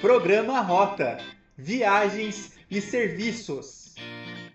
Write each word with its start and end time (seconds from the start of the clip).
Programa 0.00 0.62
Rota 0.62 1.18
Viagens 1.58 2.58
e 2.70 2.80
Serviços. 2.80 3.94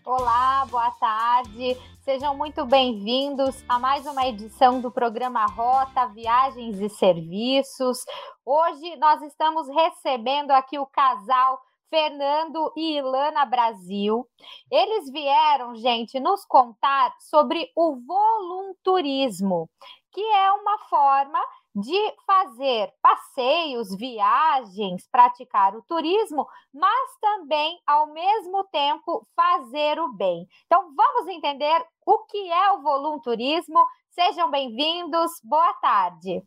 Olá, 0.04 0.66
boa 0.66 0.90
tarde. 1.00 1.78
Sejam 2.02 2.36
muito 2.36 2.66
bem-vindos 2.66 3.64
a 3.70 3.78
mais 3.78 4.08
uma 4.08 4.26
edição 4.26 4.82
do 4.82 4.90
programa 4.90 5.46
Rota 5.46 6.08
Viagens 6.08 6.80
e 6.80 6.90
Serviços. 6.90 8.00
Hoje 8.44 8.96
nós 8.96 9.22
estamos 9.22 9.68
recebendo 9.68 10.50
aqui 10.50 10.80
o 10.80 10.88
casal 10.88 11.62
Fernando 11.92 12.74
e 12.76 12.98
Ilana 12.98 13.46
Brasil. 13.46 14.28
Eles 14.72 15.12
vieram, 15.12 15.76
gente, 15.76 16.20
nos 16.20 16.44
contar 16.44 17.14
sobre 17.20 17.72
o 17.76 17.98
volunturismo, 18.04 19.70
que 20.12 20.22
é 20.22 20.52
uma 20.54 20.80
forma 20.90 21.40
de 21.76 22.14
fazer 22.26 22.90
passeios, 23.02 23.94
viagens, 23.98 25.06
praticar 25.12 25.76
o 25.76 25.82
turismo, 25.82 26.48
mas 26.74 27.10
também, 27.20 27.78
ao 27.86 28.14
mesmo 28.14 28.64
tempo, 28.72 29.28
fazer 29.36 30.00
o 30.00 30.14
bem. 30.14 30.48
Então, 30.66 30.96
vamos 30.96 31.28
entender 31.28 31.86
o 32.06 32.20
que 32.26 32.50
é 32.50 32.72
o 32.72 32.82
volunturismo. 32.82 33.86
Sejam 34.12 34.50
bem-vindos, 34.50 35.34
boa 35.44 35.74
tarde. 35.82 36.42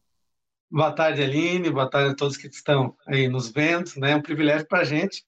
Boa 0.70 0.92
tarde, 0.92 1.22
Aline, 1.22 1.70
boa 1.70 1.90
tarde 1.90 2.12
a 2.12 2.16
todos 2.16 2.38
que 2.38 2.46
estão 2.46 2.96
aí 3.06 3.28
nos 3.28 3.50
vendo. 3.50 3.90
Né? 3.98 4.12
É 4.12 4.16
um 4.16 4.22
privilégio 4.22 4.66
para 4.66 4.80
a 4.80 4.84
gente 4.84 5.24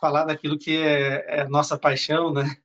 falar 0.00 0.24
daquilo 0.24 0.58
que 0.58 0.78
é, 0.78 1.40
é 1.40 1.48
nossa 1.48 1.78
paixão, 1.78 2.32
né? 2.32 2.56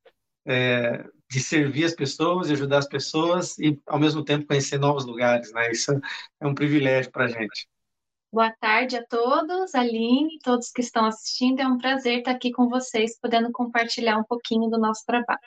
É, 0.45 1.03
de 1.29 1.39
servir 1.39 1.85
as 1.85 1.93
pessoas, 1.93 2.47
de 2.47 2.53
ajudar 2.53 2.79
as 2.79 2.87
pessoas 2.87 3.57
e, 3.59 3.79
ao 3.85 3.99
mesmo 3.99 4.23
tempo, 4.23 4.47
conhecer 4.47 4.79
novos 4.79 5.05
lugares, 5.05 5.51
né? 5.53 5.71
Isso 5.71 5.91
é 6.39 6.47
um 6.47 6.55
privilégio 6.55 7.11
para 7.11 7.25
a 7.25 7.27
gente. 7.27 7.67
Boa 8.31 8.51
tarde 8.59 8.97
a 8.97 9.05
todos, 9.05 9.73
Aline, 9.73 10.39
todos 10.43 10.71
que 10.71 10.81
estão 10.81 11.05
assistindo. 11.05 11.59
É 11.59 11.67
um 11.67 11.77
prazer 11.77 12.19
estar 12.19 12.31
aqui 12.31 12.51
com 12.51 12.67
vocês, 12.69 13.17
podendo 13.19 13.51
compartilhar 13.51 14.17
um 14.17 14.23
pouquinho 14.23 14.69
do 14.69 14.77
nosso 14.77 15.05
trabalho. 15.05 15.39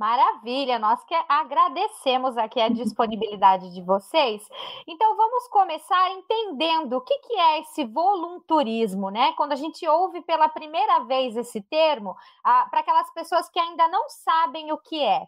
Maravilha, 0.00 0.78
nós 0.78 1.04
que 1.04 1.14
agradecemos 1.28 2.34
aqui 2.38 2.58
a 2.58 2.70
disponibilidade 2.70 3.70
de 3.74 3.82
vocês. 3.82 4.42
Então 4.88 5.14
vamos 5.14 5.46
começar 5.48 6.10
entendendo 6.12 6.94
o 6.94 7.02
que, 7.02 7.18
que 7.18 7.34
é 7.34 7.60
esse 7.60 7.84
volunturismo, 7.84 9.10
né? 9.10 9.34
Quando 9.36 9.52
a 9.52 9.56
gente 9.56 9.86
ouve 9.86 10.22
pela 10.22 10.48
primeira 10.48 11.00
vez 11.00 11.36
esse 11.36 11.60
termo, 11.60 12.16
para 12.42 12.80
aquelas 12.80 13.12
pessoas 13.12 13.50
que 13.50 13.60
ainda 13.60 13.88
não 13.88 14.08
sabem 14.08 14.72
o 14.72 14.78
que 14.78 15.04
é. 15.04 15.26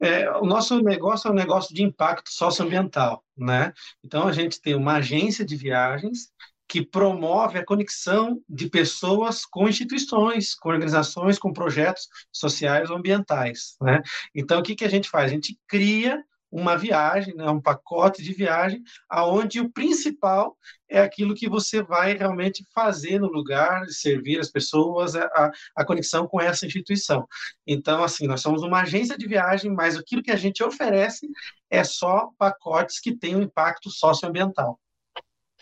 É, 0.00 0.28
o 0.38 0.44
nosso 0.44 0.82
negócio 0.82 1.28
é 1.28 1.30
um 1.30 1.34
negócio 1.34 1.72
de 1.72 1.84
impacto 1.84 2.28
socioambiental, 2.28 3.22
né? 3.36 3.72
Então 4.02 4.26
a 4.26 4.32
gente 4.32 4.60
tem 4.60 4.74
uma 4.74 4.94
agência 4.94 5.44
de 5.44 5.54
viagens 5.54 6.32
que 6.70 6.86
promove 6.86 7.58
a 7.58 7.64
conexão 7.64 8.40
de 8.48 8.70
pessoas 8.70 9.44
com 9.44 9.68
instituições, 9.68 10.54
com 10.54 10.68
organizações, 10.68 11.36
com 11.36 11.52
projetos 11.52 12.06
sociais 12.32 12.88
ou 12.90 12.96
ambientais. 12.96 13.76
Né? 13.82 14.00
Então, 14.32 14.60
o 14.60 14.62
que, 14.62 14.76
que 14.76 14.84
a 14.84 14.88
gente 14.88 15.10
faz? 15.10 15.24
A 15.24 15.34
gente 15.34 15.58
cria 15.66 16.24
uma 16.48 16.76
viagem, 16.76 17.34
né, 17.34 17.50
um 17.50 17.60
pacote 17.60 18.22
de 18.22 18.32
viagem, 18.32 18.84
aonde 19.08 19.60
o 19.60 19.70
principal 19.70 20.56
é 20.88 21.00
aquilo 21.00 21.34
que 21.34 21.48
você 21.48 21.82
vai 21.82 22.16
realmente 22.16 22.64
fazer 22.72 23.18
no 23.18 23.28
lugar, 23.28 23.88
servir 23.88 24.38
as 24.38 24.50
pessoas, 24.50 25.16
a, 25.16 25.50
a 25.76 25.84
conexão 25.84 26.28
com 26.28 26.40
essa 26.40 26.66
instituição. 26.66 27.26
Então, 27.66 28.04
assim, 28.04 28.28
nós 28.28 28.42
somos 28.42 28.62
uma 28.62 28.82
agência 28.82 29.18
de 29.18 29.26
viagem, 29.26 29.72
mas 29.72 29.96
aquilo 29.96 30.22
que 30.22 30.32
a 30.32 30.36
gente 30.36 30.62
oferece 30.62 31.28
é 31.68 31.82
só 31.82 32.30
pacotes 32.38 33.00
que 33.00 33.16
têm 33.16 33.34
um 33.34 33.42
impacto 33.42 33.90
socioambiental. 33.90 34.78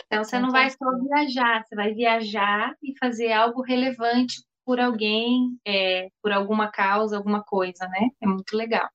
Então, 0.07 0.25
você 0.25 0.39
não 0.39 0.51
vai 0.51 0.71
só 0.71 0.87
viajar, 1.03 1.65
você 1.65 1.75
vai 1.75 1.93
viajar 1.93 2.75
e 2.83 2.97
fazer 2.99 3.33
algo 3.33 3.63
relevante 3.63 4.43
por 4.65 4.79
alguém, 4.79 5.59
é, 5.67 6.09
por 6.23 6.33
alguma 6.33 6.69
causa, 6.69 7.17
alguma 7.17 7.43
coisa, 7.43 7.87
né? 7.89 8.11
É 8.21 8.27
muito 8.27 8.57
legal. 8.57 8.89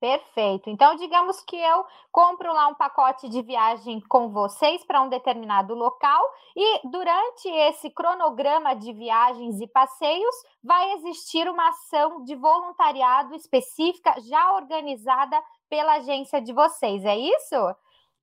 Perfeito. 0.00 0.70
Então, 0.70 0.96
digamos 0.96 1.42
que 1.42 1.56
eu 1.56 1.84
compro 2.10 2.50
lá 2.54 2.68
um 2.68 2.74
pacote 2.74 3.28
de 3.28 3.42
viagem 3.42 4.00
com 4.08 4.30
vocês 4.30 4.82
para 4.86 5.02
um 5.02 5.10
determinado 5.10 5.74
local 5.74 6.22
e 6.56 6.88
durante 6.88 7.46
esse 7.68 7.90
cronograma 7.90 8.74
de 8.74 8.94
viagens 8.94 9.60
e 9.60 9.66
passeios 9.66 10.34
vai 10.64 10.92
existir 10.92 11.46
uma 11.50 11.68
ação 11.68 12.24
de 12.24 12.34
voluntariado 12.34 13.34
específica 13.34 14.14
já 14.22 14.54
organizada 14.54 15.38
pela 15.68 15.96
agência 15.96 16.40
de 16.40 16.54
vocês. 16.54 17.04
É 17.04 17.18
isso? 17.18 17.56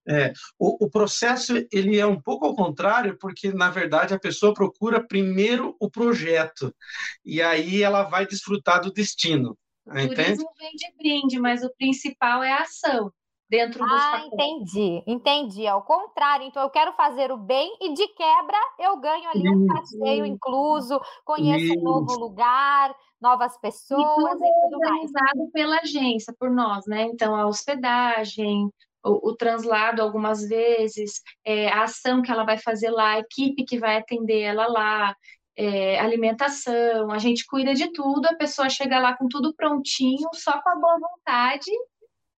É, 0.10 0.32
o, 0.58 0.86
o, 0.86 0.90
processo 0.90 1.54
ele 1.72 2.00
é 2.00 2.06
um 2.06 2.22
pouco 2.22 2.46
ao 2.46 2.56
contrário, 2.56 3.18
porque 3.20 3.52
na 3.52 3.70
verdade 3.70 4.14
a 4.14 4.20
pessoa 4.20 4.54
procura 4.54 5.06
primeiro 5.06 5.76
o 5.82 5.90
projeto 5.90 6.74
e 7.26 7.42
aí 7.42 7.84
ela 7.84 8.04
vai 8.04 8.26
desfrutar 8.26 8.82
do 8.82 8.94
destino. 8.94 9.58
O 9.86 9.98
entende? 9.98 10.16
turismo 10.16 10.50
vem 10.58 10.72
de 10.72 10.98
brinde, 10.98 11.40
mas 11.40 11.64
o 11.64 11.74
principal 11.78 12.42
é 12.42 12.52
a 12.52 12.62
ação 12.62 13.12
dentro 13.50 13.80
dos 13.86 14.02
Ah, 14.02 14.26
entendi, 14.26 15.04
entendi. 15.08 15.68
Ao 15.68 15.82
contrário, 15.82 16.46
então 16.46 16.62
eu 16.62 16.70
quero 16.70 16.94
fazer 16.94 17.32
o 17.32 17.38
bem 17.38 17.78
e 17.82 17.94
de 17.94 18.08
quebra 18.10 18.58
eu 18.80 18.98
ganho 18.98 19.30
ali 19.30 19.50
um 19.50 19.68
passeio 19.68 20.26
incluso, 20.26 21.00
conheço 21.26 21.66
Isso. 21.66 21.80
um 21.80 21.84
novo 21.84 22.20
lugar, 22.20 22.94
novas 23.22 23.58
pessoas 23.60 24.02
e 24.02 24.16
tudo, 24.16 24.46
e 24.46 24.70
tudo 24.70 24.84
é 24.84 24.88
organizado 24.88 25.52
pela 25.52 25.80
agência, 25.80 26.34
por 26.38 26.52
nós, 26.52 26.86
né? 26.86 27.04
Então 27.04 27.36
a 27.36 27.48
hospedagem, 27.48 28.70
o, 29.08 29.30
o 29.30 29.36
translado 29.36 30.02
algumas 30.02 30.48
vezes, 30.48 31.22
é, 31.46 31.70
a 31.70 31.84
ação 31.84 32.22
que 32.22 32.32
ela 32.32 32.44
vai 32.44 32.58
fazer 32.58 32.90
lá, 32.90 33.12
a 33.14 33.20
equipe 33.20 33.66
que 33.66 33.80
vai 33.80 33.98
atender 33.98 34.42
ela 34.42 34.68
lá, 34.68 35.16
é, 35.56 36.00
alimentação, 36.00 37.12
a 37.12 37.18
gente 37.18 37.46
cuida 37.46 37.74
de 37.74 37.92
tudo, 37.92 38.28
a 38.28 38.36
pessoa 38.36 38.70
chega 38.70 39.00
lá 39.00 39.18
com 39.18 39.28
tudo 39.28 39.56
prontinho, 39.56 40.30
só 40.34 40.62
com 40.62 40.70
a 40.70 40.76
boa 40.76 41.00
vontade 41.00 41.72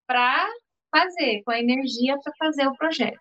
para 0.07 0.47
fazer, 0.90 1.44
com 1.44 1.52
a 1.52 1.59
energia 1.59 2.18
para 2.24 2.34
fazer 2.38 2.68
o 2.68 2.75
projeto. 2.75 3.19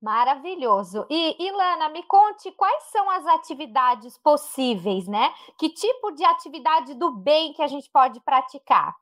Maravilhoso. 0.00 1.06
E 1.08 1.36
Ilana, 1.46 1.88
me 1.90 2.02
conte 2.04 2.50
quais 2.52 2.82
são 2.84 3.08
as 3.08 3.24
atividades 3.26 4.18
possíveis, 4.18 5.06
né? 5.06 5.32
Que 5.56 5.68
tipo 5.68 6.10
de 6.10 6.24
atividade 6.24 6.94
do 6.94 7.12
bem 7.12 7.52
que 7.52 7.62
a 7.62 7.68
gente 7.68 7.88
pode 7.88 8.20
praticar? 8.20 8.96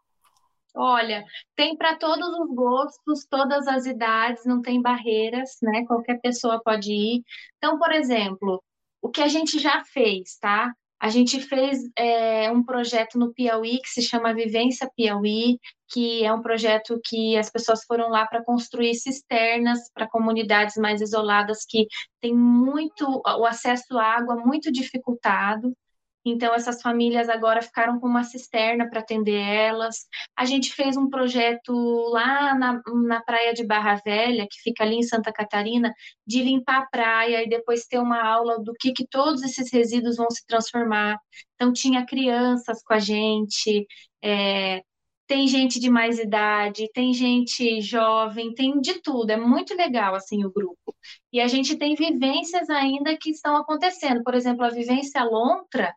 Olha, 0.74 1.24
tem 1.56 1.76
para 1.76 1.96
todos 1.96 2.28
os 2.38 2.54
gostos, 2.54 3.26
todas 3.28 3.66
as 3.66 3.86
idades, 3.86 4.44
não 4.44 4.62
tem 4.62 4.80
barreiras, 4.80 5.56
né? 5.62 5.84
Qualquer 5.86 6.20
pessoa 6.20 6.62
pode 6.62 6.92
ir. 6.92 7.22
Então, 7.58 7.78
por 7.78 7.92
exemplo, 7.92 8.62
o 9.02 9.08
que 9.10 9.22
a 9.22 9.28
gente 9.28 9.58
já 9.58 9.82
fez, 9.84 10.38
tá? 10.40 10.72
A 11.00 11.08
gente 11.08 11.40
fez 11.40 11.80
é, 11.96 12.50
um 12.52 12.62
projeto 12.62 13.18
no 13.18 13.32
Piauí 13.32 13.80
que 13.80 13.88
se 13.88 14.02
chama 14.02 14.34
Vivência 14.34 14.88
Piauí, 14.94 15.58
que 15.88 16.22
é 16.22 16.32
um 16.32 16.42
projeto 16.42 17.00
que 17.02 17.38
as 17.38 17.50
pessoas 17.50 17.82
foram 17.84 18.10
lá 18.10 18.26
para 18.26 18.44
construir 18.44 18.94
cisternas 18.94 19.90
para 19.94 20.06
comunidades 20.06 20.76
mais 20.76 21.00
isoladas 21.00 21.64
que 21.66 21.86
têm 22.20 22.34
muito 22.34 23.22
o 23.24 23.46
acesso 23.46 23.98
à 23.98 24.04
água 24.04 24.36
muito 24.36 24.70
dificultado. 24.70 25.72
Então, 26.24 26.54
essas 26.54 26.82
famílias 26.82 27.28
agora 27.28 27.62
ficaram 27.62 27.98
com 27.98 28.06
uma 28.06 28.24
cisterna 28.24 28.88
para 28.88 29.00
atender 29.00 29.40
elas. 29.40 30.06
A 30.36 30.44
gente 30.44 30.72
fez 30.72 30.96
um 30.96 31.08
projeto 31.08 31.72
lá 32.10 32.54
na, 32.54 32.80
na 33.06 33.22
praia 33.22 33.54
de 33.54 33.64
Barra 33.64 34.00
Velha, 34.04 34.46
que 34.50 34.60
fica 34.62 34.84
ali 34.84 34.96
em 34.96 35.02
Santa 35.02 35.32
Catarina, 35.32 35.92
de 36.26 36.42
limpar 36.42 36.82
a 36.82 36.86
praia 36.86 37.42
e 37.42 37.48
depois 37.48 37.86
ter 37.86 37.98
uma 37.98 38.22
aula 38.22 38.58
do 38.62 38.72
que, 38.78 38.92
que 38.92 39.06
todos 39.06 39.42
esses 39.42 39.72
resíduos 39.72 40.16
vão 40.16 40.30
se 40.30 40.44
transformar. 40.46 41.16
Então, 41.54 41.72
tinha 41.72 42.04
crianças 42.04 42.82
com 42.82 42.92
a 42.94 42.98
gente, 42.98 43.86
é, 44.22 44.82
tem 45.30 45.46
gente 45.46 45.78
de 45.78 45.88
mais 45.88 46.18
idade, 46.18 46.90
tem 46.92 47.14
gente 47.14 47.80
jovem, 47.80 48.52
tem 48.52 48.80
de 48.80 49.00
tudo. 49.00 49.30
É 49.30 49.36
muito 49.36 49.76
legal, 49.76 50.12
assim, 50.16 50.44
o 50.44 50.50
grupo. 50.50 50.92
E 51.32 51.40
a 51.40 51.46
gente 51.46 51.76
tem 51.76 51.94
vivências 51.94 52.68
ainda 52.68 53.16
que 53.16 53.30
estão 53.30 53.56
acontecendo. 53.56 54.24
Por 54.24 54.34
exemplo, 54.34 54.64
a 54.64 54.70
vivência 54.70 55.22
Lontra, 55.22 55.94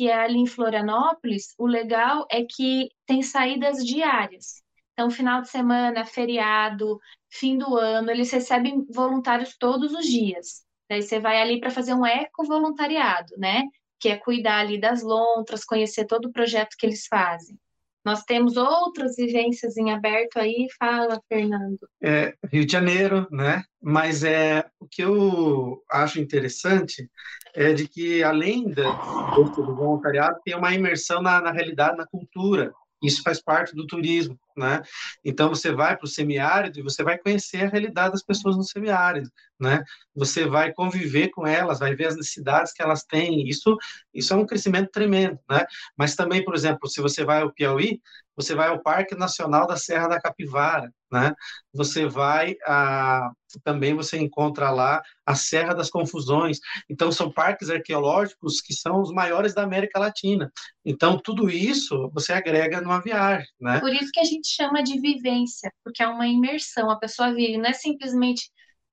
que 0.00 0.08
é 0.08 0.14
ali 0.14 0.38
em 0.38 0.46
Florianópolis, 0.46 1.54
o 1.58 1.66
legal 1.66 2.26
é 2.30 2.42
que 2.42 2.88
tem 3.04 3.20
saídas 3.20 3.84
diárias. 3.84 4.62
Então, 4.94 5.10
final 5.10 5.42
de 5.42 5.50
semana, 5.50 6.06
feriado, 6.06 6.98
fim 7.28 7.58
do 7.58 7.76
ano, 7.76 8.10
eles 8.10 8.30
recebem 8.30 8.86
voluntários 8.90 9.58
todos 9.58 9.92
os 9.92 10.06
dias. 10.06 10.64
Daí 10.88 11.02
você 11.02 11.20
vai 11.20 11.42
ali 11.42 11.60
para 11.60 11.68
fazer 11.68 11.92
um 11.92 12.06
eco-voluntariado, 12.06 13.34
né? 13.36 13.64
Que 14.00 14.08
é 14.08 14.16
cuidar 14.16 14.60
ali 14.60 14.80
das 14.80 15.02
lontras, 15.02 15.66
conhecer 15.66 16.06
todo 16.06 16.30
o 16.30 16.32
projeto 16.32 16.76
que 16.78 16.86
eles 16.86 17.06
fazem. 17.06 17.58
Nós 18.04 18.22
temos 18.24 18.56
outras 18.56 19.16
vivências 19.16 19.76
em 19.76 19.90
aberto 19.92 20.38
aí, 20.38 20.66
fala, 20.78 21.20
Fernando. 21.28 21.78
É, 22.02 22.34
Rio 22.50 22.64
de 22.64 22.72
Janeiro, 22.72 23.26
né? 23.30 23.62
Mas 23.80 24.24
é 24.24 24.64
o 24.78 24.86
que 24.86 25.02
eu 25.02 25.82
acho 25.90 26.18
interessante 26.18 27.10
é 27.54 27.72
de 27.72 27.86
que 27.88 28.22
além 28.22 28.70
da, 28.70 28.90
do 29.34 29.74
voluntariado 29.74 30.38
tem 30.44 30.54
uma 30.54 30.74
imersão 30.74 31.20
na, 31.20 31.40
na 31.40 31.50
realidade, 31.50 31.96
na 31.96 32.06
cultura. 32.06 32.72
Isso 33.02 33.22
faz 33.22 33.42
parte 33.42 33.74
do 33.74 33.86
turismo, 33.86 34.38
né? 34.60 34.82
Então 35.24 35.48
você 35.48 35.72
vai 35.72 35.96
para 35.96 36.04
o 36.04 36.08
semiárido 36.08 36.78
e 36.78 36.82
você 36.82 37.02
vai 37.02 37.18
conhecer 37.18 37.64
a 37.64 37.68
realidade 37.68 38.12
das 38.12 38.22
pessoas 38.22 38.56
no 38.56 38.62
semiárido, 38.62 39.30
né? 39.58 39.82
Você 40.14 40.46
vai 40.46 40.72
conviver 40.72 41.28
com 41.30 41.46
elas, 41.46 41.80
vai 41.80 41.94
ver 41.94 42.06
as 42.06 42.16
necessidades 42.16 42.72
que 42.72 42.82
elas 42.82 43.02
têm. 43.04 43.48
Isso, 43.48 43.76
isso 44.14 44.32
é 44.32 44.36
um 44.36 44.46
crescimento 44.46 44.90
tremendo, 44.92 45.38
né? 45.50 45.64
Mas 45.96 46.14
também, 46.14 46.44
por 46.44 46.54
exemplo, 46.54 46.88
se 46.88 47.00
você 47.00 47.24
vai 47.24 47.42
ao 47.42 47.52
Piauí, 47.52 48.00
você 48.36 48.54
vai 48.54 48.68
ao 48.68 48.82
Parque 48.82 49.14
Nacional 49.14 49.66
da 49.66 49.76
Serra 49.76 50.08
da 50.08 50.20
Capivara, 50.20 50.92
né? 51.10 51.34
Você 51.72 52.06
vai 52.06 52.56
a 52.66 53.30
também 53.64 53.94
você 53.94 54.16
encontra 54.16 54.70
lá 54.70 55.02
a 55.26 55.34
Serra 55.34 55.74
das 55.74 55.90
Confusões. 55.90 56.58
Então 56.88 57.10
são 57.10 57.32
parques 57.32 57.68
arqueológicos 57.68 58.60
que 58.60 58.72
são 58.72 59.00
os 59.00 59.10
maiores 59.10 59.54
da 59.54 59.62
América 59.62 59.98
Latina. 59.98 60.50
Então 60.84 61.18
tudo 61.18 61.50
isso 61.50 62.08
você 62.14 62.32
agrega 62.32 62.80
numa 62.80 63.00
viagem, 63.00 63.48
né? 63.60 63.80
Por 63.80 63.92
isso 63.92 64.10
que 64.12 64.20
a 64.20 64.24
gente 64.24 64.48
chama 64.48 64.82
de 64.82 65.00
vivência, 65.00 65.72
porque 65.84 66.02
é 66.02 66.06
uma 66.08 66.26
imersão. 66.28 66.90
A 66.90 66.98
pessoa 66.98 67.34
vive, 67.34 67.58
não 67.58 67.70
é 67.70 67.72
simplesmente 67.72 68.50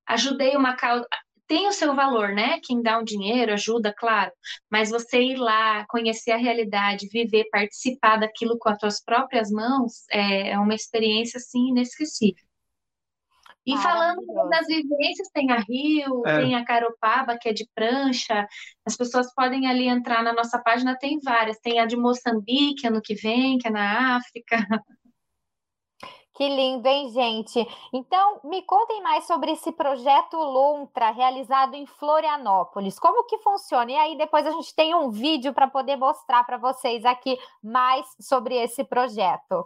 ajudei 0.07 0.55
uma 0.55 0.75
causa, 0.75 1.05
tem 1.47 1.67
o 1.67 1.71
seu 1.71 1.95
valor, 1.95 2.29
né? 2.33 2.59
Quem 2.63 2.81
dá 2.81 2.99
um 2.99 3.03
dinheiro 3.03 3.53
ajuda, 3.53 3.93
claro, 3.97 4.31
mas 4.69 4.89
você 4.89 5.21
ir 5.21 5.37
lá, 5.37 5.85
conhecer 5.87 6.31
a 6.31 6.37
realidade, 6.37 7.07
viver, 7.09 7.47
participar 7.51 8.17
daquilo 8.17 8.57
com 8.59 8.69
as 8.69 8.79
suas 8.79 9.03
próprias 9.03 9.49
mãos 9.49 10.05
é, 10.11 10.51
é 10.51 10.59
uma 10.59 10.75
experiência 10.75 11.37
assim 11.37 11.69
inesquecível. 11.69 12.47
E 13.67 13.77
falando 13.79 14.21
das 14.49 14.65
vivências, 14.65 15.27
tem 15.33 15.51
a 15.51 15.57
Rio, 15.57 16.25
é. 16.25 16.37
tem 16.37 16.55
a 16.55 16.63
Caropaba, 16.63 17.37
que 17.37 17.49
é 17.49 17.53
de 17.53 17.67
prancha. 17.75 18.47
As 18.85 18.95
pessoas 18.95 19.33
podem 19.35 19.67
ali 19.67 19.89
entrar 19.89 20.23
na 20.23 20.31
nossa 20.31 20.57
página, 20.57 20.97
tem 20.97 21.19
várias. 21.19 21.59
Tem 21.59 21.77
a 21.81 21.85
de 21.85 21.97
Moçambique 21.97 22.87
ano 22.87 23.01
que 23.01 23.13
vem, 23.13 23.57
que 23.57 23.67
é 23.67 23.71
na 23.71 24.15
África. 24.15 24.55
Que 26.37 26.47
lindo, 26.47 26.87
hein, 26.87 27.09
gente? 27.09 27.67
Então, 27.91 28.39
me 28.43 28.61
contem 28.61 29.01
mais 29.01 29.25
sobre 29.25 29.53
esse 29.53 29.71
projeto 29.71 30.37
Lontra, 30.37 31.09
realizado 31.09 31.73
em 31.73 31.87
Florianópolis. 31.87 32.99
Como 32.99 33.23
que 33.23 33.39
funciona? 33.39 33.91
E 33.91 33.95
aí, 33.95 34.15
depois 34.15 34.45
a 34.45 34.51
gente 34.51 34.75
tem 34.75 34.93
um 34.93 35.09
vídeo 35.09 35.51
para 35.51 35.67
poder 35.67 35.95
mostrar 35.95 36.43
para 36.43 36.57
vocês 36.57 37.03
aqui 37.05 37.39
mais 37.63 38.05
sobre 38.19 38.53
esse 38.53 38.83
projeto. 38.83 39.65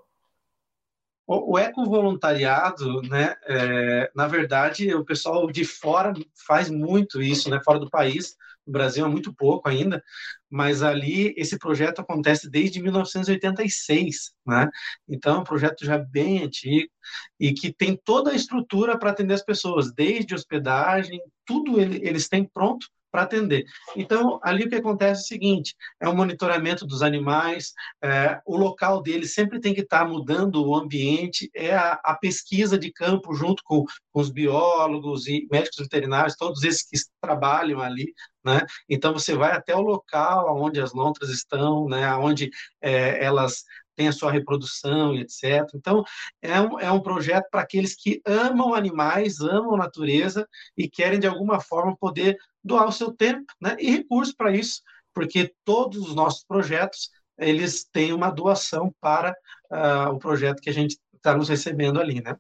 O, 1.28 1.56
o 1.56 1.60
ecovoluntariado, 1.60 3.02
né, 3.02 3.36
é, 3.48 4.10
na 4.16 4.28
verdade, 4.28 4.96
o 4.96 5.04
pessoal 5.04 5.52
de 5.52 5.66
fora 5.66 6.14
faz 6.48 6.70
muito 6.70 7.22
isso, 7.22 7.50
né, 7.50 7.60
fora 7.66 7.80
do 7.80 7.90
país, 7.90 8.38
no 8.66 8.74
Brasil 8.74 9.06
é 9.06 9.10
muito 9.10 9.34
pouco 9.34 9.68
ainda, 9.68 10.04
mas 10.50 10.84
ali 10.84 11.34
esse 11.38 11.58
projeto 11.58 12.00
acontece 12.00 12.50
desde 12.50 12.82
1986, 12.82 14.34
né? 14.46 14.70
Então 15.08 15.38
é 15.38 15.40
um 15.40 15.44
projeto 15.44 15.86
já 15.86 15.98
bem 15.98 16.44
antigo 16.44 16.92
e 17.40 17.54
que 17.54 17.74
tem 17.74 18.00
toda 18.04 18.32
a 18.32 18.36
estrutura 18.36 18.98
para 18.98 19.12
atender 19.12 19.34
as 19.34 19.44
pessoas, 19.44 19.94
desde 19.94 20.36
hospedagem, 20.36 21.22
tudo 21.46 21.80
eles 21.80 22.28
têm 22.28 22.44
pronto 22.46 22.88
para 23.12 23.24
atender. 23.24 23.66
Então, 23.96 24.40
ali 24.42 24.64
o 24.64 24.70
que 24.70 24.76
acontece 24.76 25.22
é 25.22 25.24
o 25.24 25.28
seguinte: 25.28 25.76
é 26.00 26.08
o 26.08 26.16
monitoramento 26.16 26.86
dos 26.86 27.02
animais, 27.02 27.74
é, 28.02 28.40
o 28.46 28.56
local 28.56 29.02
deles 29.02 29.34
sempre 29.34 29.60
tem 29.60 29.74
que 29.74 29.82
estar 29.82 30.00
tá 30.00 30.06
mudando 30.06 30.66
o 30.66 30.76
ambiente, 30.76 31.50
é 31.54 31.76
a, 31.76 32.00
a 32.04 32.16
pesquisa 32.16 32.78
de 32.78 32.92
campo 32.92 33.34
junto 33.34 33.62
com, 33.64 33.84
com, 34.12 34.22
os 34.22 34.30
biólogos 34.30 35.28
e 35.28 35.48
médicos 35.52 35.80
veterinários, 35.80 36.36
todos 36.36 36.64
esses 36.64 36.84
que 36.84 36.98
trabalham 37.22 37.82
ali. 37.82 38.14
Né? 38.44 38.66
Então, 38.90 39.14
você 39.14 39.36
vai 39.36 39.52
até 39.52 39.76
o 39.76 39.82
local 39.82 40.60
onde 40.60 40.82
as 40.82 40.94
lontras 40.94 41.30
estão, 41.30 41.88
né? 41.88 42.12
onde 42.16 42.50
é, 42.82 43.24
elas 43.24 43.64
tem 43.96 44.08
a 44.08 44.12
sua 44.12 44.32
reprodução 44.32 45.14
e 45.14 45.22
etc. 45.22 45.68
Então, 45.76 46.04
é 46.42 46.60
um, 46.60 46.80
é 46.80 46.92
um 46.92 47.02
projeto 47.02 47.48
para 47.50 47.62
aqueles 47.62 47.96
que 47.96 48.22
amam 48.26 48.74
animais, 48.74 49.40
amam 49.40 49.78
natureza 49.78 50.48
e 50.78 50.90
querem, 50.90 51.20
de 51.20 51.28
alguma 51.28 51.60
forma, 51.60 51.96
poder 51.98 52.38
doar 52.64 52.88
o 52.88 52.92
seu 52.92 53.12
tempo 53.12 53.46
né, 53.60 53.76
e 53.80 53.92
recursos 53.92 54.34
para 54.34 54.52
isso, 54.52 54.82
porque 55.14 55.54
todos 55.66 56.10
os 56.10 56.16
nossos 56.16 56.44
projetos 56.44 57.10
eles 57.38 57.86
têm 57.92 58.14
uma 58.14 58.30
doação 58.30 58.94
para 59.02 59.32
uh, 59.72 60.10
o 60.12 60.20
projeto 60.20 60.62
que 60.62 60.70
a 60.70 60.74
gente 60.74 60.98
está 61.16 61.36
nos 61.36 61.50
recebendo 61.50 62.00
ali, 62.00 62.22
né? 62.22 62.36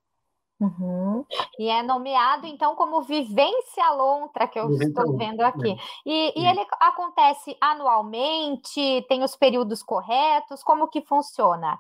Uhum. 0.61 1.25
E 1.57 1.67
é 1.67 1.81
nomeado, 1.81 2.45
então, 2.45 2.75
como 2.75 3.01
Vivência 3.01 3.89
Lontra, 3.89 4.47
que 4.47 4.59
eu 4.59 4.67
Vivência 4.67 4.89
estou 4.89 5.17
vendo 5.17 5.41
aqui. 5.41 5.75
E, 6.05 6.39
e, 6.39 6.45
ele 6.45 6.63
acontece 6.79 7.57
anualmente? 7.59 9.03
Tem 9.09 9.23
os 9.23 9.35
períodos 9.35 9.81
corretos? 9.81 10.63
Como 10.63 10.87
que 10.87 11.01
funciona? 11.01 11.79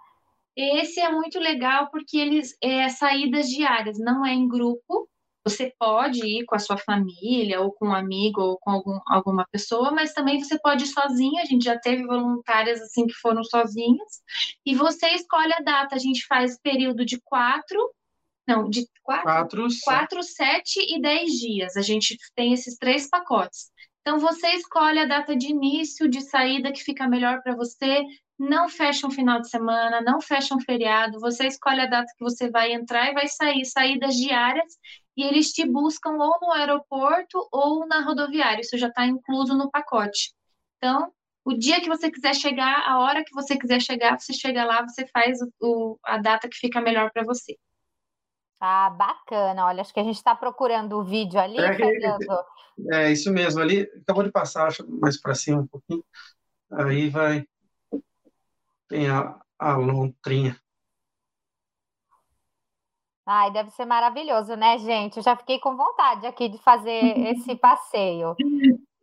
Esse 0.57 0.99
é 0.99 1.09
muito 1.11 1.39
legal 1.39 1.89
porque 1.91 2.17
eles 2.17 2.57
é 2.59 2.89
saídas 2.89 3.47
diárias, 3.47 3.99
não 3.99 4.25
é 4.25 4.33
em 4.33 4.47
grupo. 4.47 5.07
Você 5.45 5.73
pode 5.79 6.19
ir 6.25 6.45
com 6.45 6.55
a 6.55 6.59
sua 6.59 6.77
família, 6.77 7.61
ou 7.61 7.71
com 7.71 7.87
um 7.87 7.95
amigo, 7.95 8.41
ou 8.41 8.57
com 8.59 8.71
algum, 8.71 8.99
alguma 9.07 9.45
pessoa, 9.51 9.91
mas 9.91 10.13
também 10.13 10.39
você 10.39 10.59
pode 10.59 10.83
ir 10.85 10.87
sozinho. 10.87 11.39
A 11.39 11.45
gente 11.45 11.65
já 11.65 11.79
teve 11.79 12.05
voluntárias 12.05 12.81
assim 12.81 13.05
que 13.05 13.13
foram 13.13 13.43
sozinhas. 13.43 14.21
E 14.65 14.73
você 14.73 15.07
escolhe 15.09 15.53
a 15.53 15.59
data. 15.59 15.95
A 15.95 15.99
gente 15.99 16.25
faz 16.25 16.59
período 16.59 17.05
de 17.05 17.19
quatro 17.21 17.79
não, 18.47 18.69
de 18.69 18.87
quatro, 19.03 19.23
quatro, 19.23 19.67
quatro 19.83 20.23
sete 20.23 20.79
e 20.79 21.01
dez 21.01 21.31
dias. 21.33 21.77
A 21.77 21.81
gente 21.81 22.17
tem 22.35 22.53
esses 22.53 22.77
três 22.77 23.09
pacotes. 23.09 23.71
Então, 24.01 24.19
você 24.19 24.47
escolhe 24.55 24.99
a 24.99 25.05
data 25.05 25.35
de 25.35 25.47
início, 25.47 26.09
de 26.09 26.21
saída 26.21 26.71
que 26.71 26.83
fica 26.83 27.07
melhor 27.07 27.41
para 27.43 27.55
você. 27.55 28.03
Não 28.37 28.67
fecha 28.67 29.05
um 29.05 29.11
final 29.11 29.39
de 29.39 29.49
semana, 29.49 30.01
não 30.01 30.19
fecha 30.19 30.55
um 30.55 30.59
feriado. 30.59 31.19
Você 31.19 31.45
escolhe 31.45 31.81
a 31.81 31.85
data 31.85 32.11
que 32.17 32.23
você 32.23 32.49
vai 32.49 32.73
entrar 32.73 33.09
e 33.09 33.13
vai 33.13 33.27
sair, 33.27 33.63
saídas 33.65 34.15
diárias. 34.15 34.73
E 35.15 35.23
eles 35.23 35.51
te 35.51 35.65
buscam 35.65 36.11
ou 36.13 36.39
no 36.41 36.51
aeroporto 36.51 37.47
ou 37.51 37.85
na 37.87 38.01
rodoviária. 38.01 38.61
Isso 38.61 38.77
já 38.77 38.87
está 38.87 39.05
incluso 39.05 39.55
no 39.55 39.69
pacote. 39.69 40.33
Então, 40.77 41.11
o 41.45 41.53
dia 41.53 41.79
que 41.79 41.87
você 41.87 42.09
quiser 42.09 42.33
chegar, 42.35 42.83
a 42.87 42.99
hora 42.99 43.23
que 43.23 43.33
você 43.33 43.57
quiser 43.57 43.81
chegar, 43.81 44.19
você 44.19 44.33
chega 44.33 44.63
lá, 44.63 44.81
você 44.81 45.05
faz 45.07 45.39
o, 45.41 45.51
o 45.61 45.99
a 46.03 46.17
data 46.17 46.49
que 46.49 46.57
fica 46.57 46.81
melhor 46.81 47.11
para 47.11 47.23
você. 47.23 47.55
Ah, 48.63 48.91
bacana. 48.91 49.65
Olha, 49.65 49.81
acho 49.81 49.91
que 49.91 49.99
a 49.99 50.03
gente 50.03 50.17
está 50.17 50.35
procurando 50.35 50.99
o 50.99 51.03
vídeo 51.03 51.39
ali, 51.39 51.57
é, 51.57 51.73
Fernando. 51.73 52.45
É, 52.91 53.11
isso 53.11 53.31
mesmo. 53.31 53.59
Ali, 53.59 53.89
acabou 54.03 54.23
de 54.23 54.31
passar, 54.31 54.67
acho, 54.67 54.85
mais 54.87 55.19
para 55.19 55.33
cima 55.33 55.61
um 55.61 55.67
pouquinho. 55.67 56.05
Aí 56.71 57.09
vai. 57.09 57.43
Tem 58.87 59.09
a, 59.09 59.39
a 59.57 59.75
lontrinha. 59.75 60.55
Ai, 63.25 63.51
deve 63.51 63.71
ser 63.71 63.85
maravilhoso, 63.85 64.55
né, 64.55 64.77
gente? 64.77 65.17
Eu 65.17 65.23
já 65.23 65.35
fiquei 65.35 65.59
com 65.59 65.75
vontade 65.75 66.27
aqui 66.27 66.47
de 66.47 66.59
fazer 66.59 67.01
esse 67.33 67.55
passeio. 67.55 68.35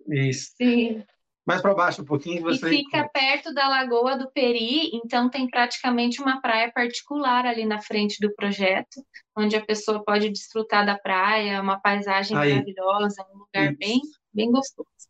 Isso. 0.07 0.55
Sim 0.57 1.05
mais 1.49 1.63
para 1.63 1.75
baixo 1.75 2.03
um 2.03 2.05
pouquinho. 2.05 2.43
Você... 2.43 2.67
E 2.67 2.77
fica 2.77 3.09
perto 3.09 3.55
da 3.55 3.67
Lagoa 3.67 4.19
do 4.19 4.31
Peri, 4.31 4.91
então 4.95 5.31
tem 5.31 5.49
praticamente 5.49 6.21
uma 6.21 6.43
praia 6.43 6.71
particular 6.71 7.47
ali 7.47 7.65
na 7.65 7.81
frente 7.81 8.21
do 8.21 8.35
projeto, 8.35 9.03
onde 9.35 9.57
a 9.57 9.65
pessoa 9.65 10.05
pode 10.05 10.29
desfrutar 10.29 10.85
da 10.85 10.99
praia, 10.99 11.63
uma 11.63 11.81
paisagem 11.81 12.37
Aí. 12.37 12.51
maravilhosa, 12.51 13.27
um 13.33 13.39
lugar 13.39 13.75
bem, 13.77 14.03
bem 14.31 14.53
gostoso. 14.53 15.09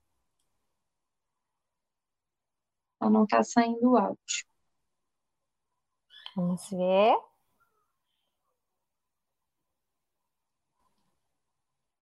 Então 2.94 3.10
não 3.10 3.24
está 3.24 3.42
saindo 3.42 3.90
o 3.90 3.96
áudio. 3.96 4.16
Vamos 6.36 6.70
ver. 6.70 7.16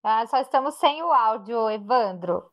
Ah, 0.02 0.26
só 0.26 0.38
estamos 0.40 0.74
sem 0.76 1.02
o 1.02 1.12
áudio, 1.12 1.68
Evandro. 1.70 2.51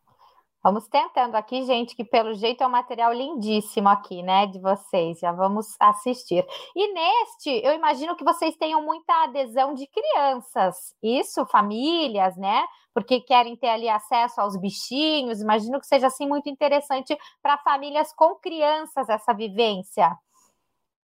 Vamos 0.62 0.90
tentando 0.90 1.36
aqui, 1.36 1.64
gente, 1.64 1.96
que 1.96 2.04
pelo 2.04 2.34
jeito 2.34 2.62
é 2.62 2.68
um 2.68 2.70
material 2.70 3.14
lindíssimo 3.14 3.88
aqui, 3.88 4.22
né, 4.22 4.46
de 4.46 4.60
vocês. 4.60 5.18
Já 5.20 5.32
vamos 5.32 5.68
assistir. 5.80 6.46
E 6.76 6.94
neste, 6.94 7.66
eu 7.66 7.74
imagino 7.74 8.14
que 8.16 8.26
vocês 8.26 8.58
tenham 8.58 8.82
muita 8.84 9.24
adesão 9.24 9.74
de 9.74 9.88
crianças, 9.88 10.94
isso, 11.02 11.46
famílias, 11.46 12.36
né? 12.36 12.66
Porque 12.94 13.22
querem 13.22 13.56
ter 13.56 13.70
ali 13.70 13.88
acesso 13.88 14.42
aos 14.42 14.60
bichinhos. 14.60 15.40
Imagino 15.40 15.80
que 15.80 15.88
seja 15.88 16.08
assim 16.08 16.28
muito 16.28 16.50
interessante 16.50 17.18
para 17.42 17.58
famílias 17.60 18.14
com 18.14 18.36
crianças 18.36 19.08
essa 19.08 19.34
vivência 19.34 20.14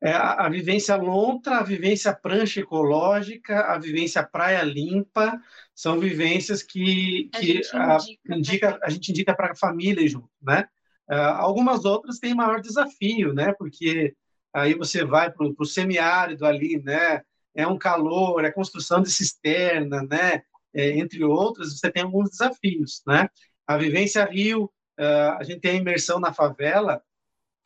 é 0.05 0.12
a, 0.12 0.45
a, 0.45 0.50
vivência 0.50 0.95
lontra, 0.95 1.57
a 1.57 1.63
vivência 1.63 2.13
prancha 2.13 2.59
ecológica, 2.59 3.62
a 3.62 3.79
vivência 3.79 4.21
praia 4.21 4.62
limpa, 4.62 5.41
são 5.74 6.00
vivências 6.00 6.62
que, 6.62 7.27
que 7.33 7.62
a, 7.74 7.97
gente 7.97 8.19
indica, 8.24 8.35
indica, 8.38 8.79
a 8.83 8.89
gente 8.91 9.09
indica 9.09 9.35
para 9.35 9.53
a 9.53 9.55
família 9.55 10.07
junto, 10.07 10.29
né? 10.39 10.67
Uh, 11.09 11.15
algumas 11.15 11.85
outras 11.85 12.19
têm 12.19 12.35
maior 12.35 12.62
desafio, 12.62 13.33
né? 13.33 13.51
Porque 13.57 14.15
aí 14.53 14.75
você 14.75 15.03
vai 15.03 15.31
para 15.31 15.47
o 15.47 15.65
semiárido 15.65 16.45
ali, 16.45 16.79
né? 16.83 17.24
É 17.55 17.65
um 17.65 17.77
calor, 17.77 18.45
é 18.45 18.51
construção 18.51 19.01
de 19.01 19.09
cisterna, 19.09 20.03
né? 20.03 20.43
É, 20.71 20.89
entre 21.00 21.24
outras, 21.24 21.79
você 21.79 21.91
tem 21.91 22.03
alguns 22.03 22.29
desafios, 22.29 23.01
né? 23.07 23.27
A 23.65 23.75
vivência 23.75 24.24
Rio, 24.25 24.65
uh, 25.00 25.39
a 25.39 25.43
gente 25.43 25.62
tem 25.62 25.71
a 25.71 25.81
imersão 25.81 26.19
na 26.19 26.31
favela, 26.31 27.01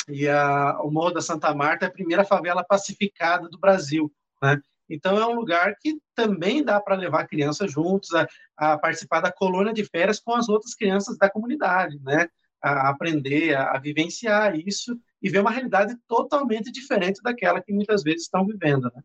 e 0.10 0.28
a, 0.28 0.80
o 0.82 0.92
Morro 0.92 1.12
da 1.12 1.22
Santa 1.22 1.54
Marta 1.54 1.86
é 1.86 1.88
a 1.88 1.92
primeira 1.92 2.24
favela 2.24 2.63
pacificada 2.63 3.48
do 3.48 3.58
Brasil, 3.58 4.12
né? 4.42 4.62
Então 4.89 5.18
é 5.18 5.25
um 5.25 5.36
lugar 5.36 5.75
que 5.80 6.00
também 6.16 6.63
dá 6.63 6.82
para 6.82 6.96
levar 6.96 7.28
crianças 7.28 7.72
juntos 7.72 8.10
a, 8.16 8.28
a, 8.58 8.78
participar 8.78 9.22
da 9.22 9.32
colônia 9.32 9.72
de 9.72 9.86
férias 9.86 10.20
com 10.20 10.34
as 10.34 10.50
outras 10.50 10.74
crianças 10.74 11.18
da 11.18 11.30
comunidade, 11.30 12.00
né? 12.01 12.28
A 12.62 12.89
aprender, 12.89 13.56
a, 13.56 13.75
a 13.75 13.80
vivenciar 13.80 14.56
isso 14.56 15.00
e 15.22 15.30
ver 15.30 15.39
uma 15.39 15.51
realidade 15.51 15.96
totalmente 16.08 16.72
diferente 16.72 17.22
daquela 17.22 17.62
que 17.62 17.72
muitas 17.72 18.01
vezes 18.01 18.24
estão 18.24 18.46
vivendo, 18.46 18.92
né? 18.96 19.04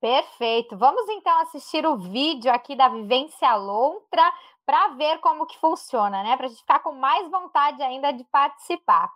Perfeito. 0.00 0.76
Vamos 0.76 1.08
então 1.08 1.40
assistir 1.42 1.86
o 1.86 1.96
vídeo 1.96 2.52
aqui 2.52 2.76
da 2.76 2.88
Vivência 2.88 3.54
Lontra 3.54 4.22
para 4.64 4.88
ver 4.88 5.18
como 5.18 5.46
que 5.46 5.58
funciona, 5.58 6.22
né? 6.22 6.36
Para 6.36 6.46
a 6.46 6.48
gente 6.48 6.60
ficar 6.60 6.80
com 6.80 6.92
mais 6.92 7.30
vontade 7.30 7.82
ainda 7.82 8.12
de 8.12 8.24
participar. 8.24 9.10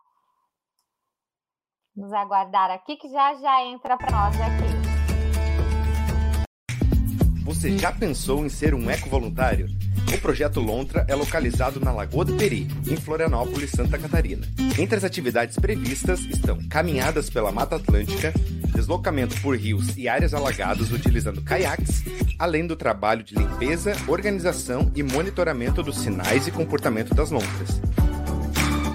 Vamos 1.97 2.13
aguardar 2.13 2.71
aqui 2.71 2.97
que 2.97 3.09
já 3.09 3.35
já 3.35 3.65
entra 3.65 3.97
para 3.97 4.11
nós 4.11 4.37
aqui. 4.41 4.81
Você 7.45 7.77
já 7.77 7.91
pensou 7.93 8.47
em 8.47 8.49
ser 8.49 8.75
um 8.75 8.89
eco-voluntário? 8.89 9.67
O 10.15 10.21
projeto 10.21 10.61
Lontra 10.61 11.05
é 11.09 11.15
localizado 11.15 11.81
na 11.81 11.93
Lagoa 11.93 12.25
do 12.25 12.37
Peri, 12.37 12.69
em 12.89 12.97
Florianópolis, 12.97 13.71
Santa 13.71 13.99
Catarina. 13.99 14.47
Entre 14.79 14.97
as 14.97 15.05
atividades 15.05 15.57
previstas 15.57 16.21
estão 16.21 16.59
caminhadas 16.69 17.29
pela 17.29 17.51
Mata 17.51 17.77
Atlântica, 17.77 18.33
deslocamento 18.73 19.41
por 19.41 19.57
rios 19.57 19.97
e 19.97 20.09
áreas 20.09 20.33
alagadas 20.33 20.93
utilizando 20.93 21.43
caiaques, 21.43 22.05
além 22.39 22.67
do 22.67 22.77
trabalho 22.77 23.25
de 23.25 23.35
limpeza, 23.35 23.97
organização 24.09 24.91
e 24.95 25.03
monitoramento 25.03 25.83
dos 25.83 25.99
sinais 25.99 26.47
e 26.47 26.53
comportamento 26.53 27.15
das 27.15 27.31
lontras. 27.31 27.81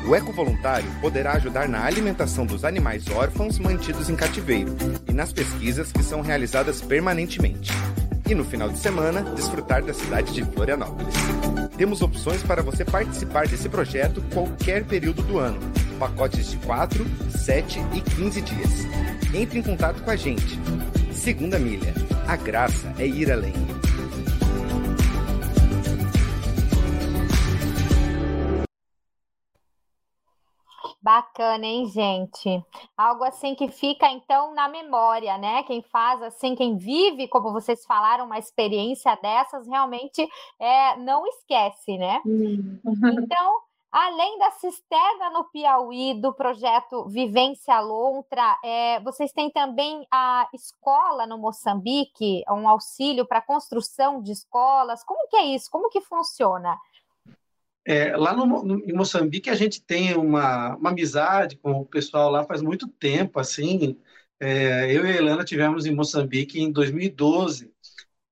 O 0.07 0.13
eco-voluntário 0.13 0.89
poderá 1.01 1.33
ajudar 1.33 1.67
na 1.67 1.83
alimentação 1.83 2.45
dos 2.45 2.63
animais 2.63 3.09
órfãos 3.09 3.57
mantidos 3.57 4.07
em 4.09 4.15
cativeiro 4.15 4.75
e 5.07 5.11
nas 5.11 5.33
pesquisas 5.33 5.91
que 5.91 6.03
são 6.03 6.21
realizadas 6.21 6.79
permanentemente 6.79 7.71
e 8.29 8.35
no 8.35 8.43
final 8.43 8.69
de 8.69 8.77
semana 8.79 9.21
desfrutar 9.35 9.83
da 9.83 9.93
cidade 9.93 10.33
de 10.33 10.43
Florianópolis. 10.45 11.13
Temos 11.77 12.01
opções 12.01 12.41
para 12.43 12.61
você 12.61 12.85
participar 12.85 13.47
desse 13.47 13.67
projeto 13.67 14.23
qualquer 14.33 14.83
período 14.85 15.21
do 15.23 15.39
ano. 15.39 15.59
Pacotes 15.99 16.51
de 16.51 16.57
4, 16.57 17.05
7 17.29 17.79
e 17.93 18.01
15 18.01 18.41
dias. 18.41 18.71
Entre 19.33 19.59
em 19.59 19.63
contato 19.63 20.01
com 20.03 20.11
a 20.11 20.15
gente. 20.15 20.59
Segunda 21.13 21.57
milha. 21.57 21.93
A 22.27 22.35
graça 22.35 22.93
é 22.97 23.07
ir 23.07 23.31
além. 23.31 23.74
Bacana, 31.15 31.65
hein, 31.65 31.85
gente? 31.85 32.61
Algo 32.97 33.23
assim 33.23 33.55
que 33.55 33.69
fica 33.69 34.05
então 34.11 34.53
na 34.53 34.67
memória, 34.67 35.37
né? 35.37 35.63
Quem 35.63 35.81
faz 35.81 36.21
assim, 36.21 36.55
quem 36.55 36.75
vive, 36.75 37.29
como 37.29 37.53
vocês 37.53 37.85
falaram, 37.85 38.25
uma 38.25 38.37
experiência 38.37 39.17
dessas, 39.21 39.65
realmente 39.65 40.27
é, 40.59 40.97
não 40.97 41.25
esquece, 41.25 41.97
né? 41.97 42.21
Uhum. 42.25 42.81
Então, 43.25 43.61
além 43.89 44.37
da 44.39 44.51
cisterna 44.51 45.29
no 45.29 45.45
Piauí, 45.45 46.19
do 46.19 46.33
projeto 46.33 47.07
Vivência 47.07 47.79
Lontra, 47.79 48.59
é, 48.61 48.99
vocês 48.99 49.31
têm 49.31 49.49
também 49.49 50.05
a 50.11 50.49
escola 50.53 51.25
no 51.25 51.37
Moçambique, 51.37 52.43
um 52.49 52.67
auxílio 52.67 53.25
para 53.25 53.41
construção 53.41 54.21
de 54.21 54.33
escolas. 54.33 55.01
Como 55.01 55.29
que 55.29 55.37
é 55.37 55.45
isso? 55.45 55.71
Como 55.71 55.89
que 55.89 56.01
funciona? 56.01 56.77
É, 57.85 58.17
lá 58.17 58.35
no, 58.35 58.63
no, 58.63 58.79
em 58.83 58.93
Moçambique 58.93 59.49
a 59.49 59.55
gente 59.55 59.81
tem 59.81 60.15
uma, 60.15 60.75
uma 60.75 60.89
amizade 60.89 61.57
com 61.57 61.71
o 61.71 61.85
pessoal 61.85 62.31
lá 62.31 62.43
faz 62.43 62.61
muito 62.61 62.87
tempo, 62.87 63.39
assim. 63.39 63.97
É, 64.39 64.91
eu 64.91 65.05
e 65.05 65.11
a 65.11 65.15
Helena 65.15 65.45
tivemos 65.45 65.85
em 65.85 65.95
Moçambique 65.95 66.59
em 66.59 66.71
2012 66.71 67.71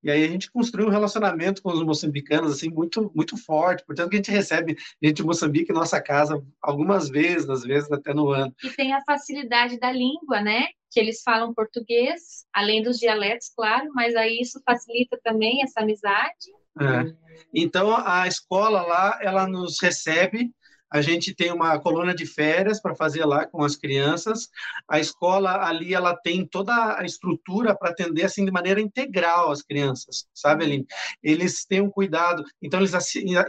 e 0.03 0.11
aí 0.11 0.25
a 0.25 0.27
gente 0.27 0.51
construiu 0.51 0.87
um 0.87 0.91
relacionamento 0.91 1.61
com 1.61 1.71
os 1.71 1.81
moçambicanos 1.81 2.51
assim 2.51 2.69
muito 2.69 3.09
muito 3.15 3.37
forte. 3.37 3.85
Portanto, 3.85 4.11
a 4.11 4.15
gente 4.17 4.29
recebe 4.29 4.75
gente 5.01 5.15
de 5.15 5.23
Moçambique 5.23 5.71
em 5.71 5.75
nossa 5.75 6.01
casa 6.01 6.43
algumas 6.61 7.09
vezes, 7.09 7.49
às 7.49 7.63
vezes 7.63 7.89
até 7.89 8.13
no 8.13 8.29
ano. 8.29 8.53
E 8.61 8.69
tem 8.71 8.93
a 8.93 9.01
facilidade 9.05 9.79
da 9.79 9.91
língua, 9.91 10.41
né? 10.41 10.67
Que 10.91 10.99
eles 10.99 11.21
falam 11.23 11.53
português, 11.53 12.45
além 12.53 12.83
dos 12.83 12.99
dialetos, 12.99 13.49
claro, 13.55 13.89
mas 13.95 14.13
aí 14.15 14.39
isso 14.41 14.61
facilita 14.65 15.17
também 15.23 15.63
essa 15.63 15.79
amizade. 15.79 16.51
É. 16.79 17.13
Então, 17.53 17.95
a 17.95 18.27
escola 18.27 18.81
lá, 18.81 19.19
ela 19.21 19.47
nos 19.47 19.79
recebe, 19.81 20.51
a 20.93 21.01
gente 21.01 21.33
tem 21.33 21.51
uma 21.51 21.79
coluna 21.79 22.13
de 22.13 22.23
férias 22.23 22.79
para 22.79 22.95
fazer 22.95 23.25
lá 23.25 23.47
com 23.47 23.63
as 23.63 23.75
crianças. 23.75 24.47
A 24.87 24.99
escola 24.99 25.65
ali, 25.65 25.91
ela 25.91 26.15
tem 26.15 26.45
toda 26.45 26.99
a 26.99 27.03
estrutura 27.03 27.75
para 27.75 27.89
atender 27.89 28.23
assim 28.23 28.45
de 28.45 28.51
maneira 28.51 28.79
integral 28.79 29.51
as 29.51 29.63
crianças, 29.63 30.27
sabe, 30.35 30.65
Aline? 30.65 30.85
Eles 31.23 31.65
têm 31.65 31.81
um 31.81 31.89
cuidado, 31.89 32.43
então 32.61 32.79
eles 32.79 32.93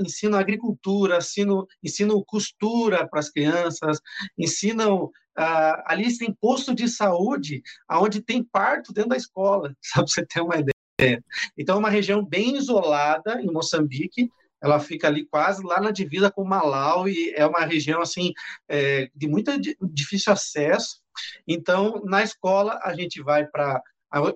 ensinam 0.01 0.39
agricultura, 0.39 1.19
ensinam, 1.19 1.67
ensinam 1.83 2.25
costura 2.27 3.07
para 3.07 3.21
as 3.21 3.31
crianças, 3.31 4.01
ensinam 4.39 5.11
Uh, 5.37 5.83
ali 5.87 6.17
tem 6.17 6.33
posto 6.33 6.73
de 6.73 6.87
saúde, 6.87 7.61
aonde 7.89 8.23
tem 8.23 8.45
parto 8.45 8.93
dentro 8.93 9.11
da 9.11 9.17
escola, 9.17 9.75
sabe? 9.83 10.09
Você 10.09 10.25
ter 10.25 10.41
uma 10.41 10.55
ideia. 10.55 10.74
É. 11.05 11.19
Então, 11.57 11.77
é 11.77 11.79
uma 11.79 11.91
região 11.91 12.25
bem 12.25 12.57
isolada 12.57 13.41
em 13.41 13.47
Moçambique, 13.47 14.31
ela 14.63 14.81
fica 14.81 15.07
ali 15.09 15.27
quase 15.27 15.63
lá 15.63 15.79
na 15.79 15.91
divisa 15.91 16.31
com 16.31 16.43
Malau 16.43 17.05
é 17.07 17.47
uma 17.47 17.67
região 17.67 18.01
assim 18.01 18.33
é, 18.67 19.11
de 19.15 19.29
muito 19.29 19.53
difícil 19.83 20.33
acesso. 20.33 21.03
Então, 21.47 22.03
na 22.05 22.23
escola 22.23 22.81
a 22.83 22.95
gente 22.95 23.23
vai 23.23 23.47
para 23.47 23.83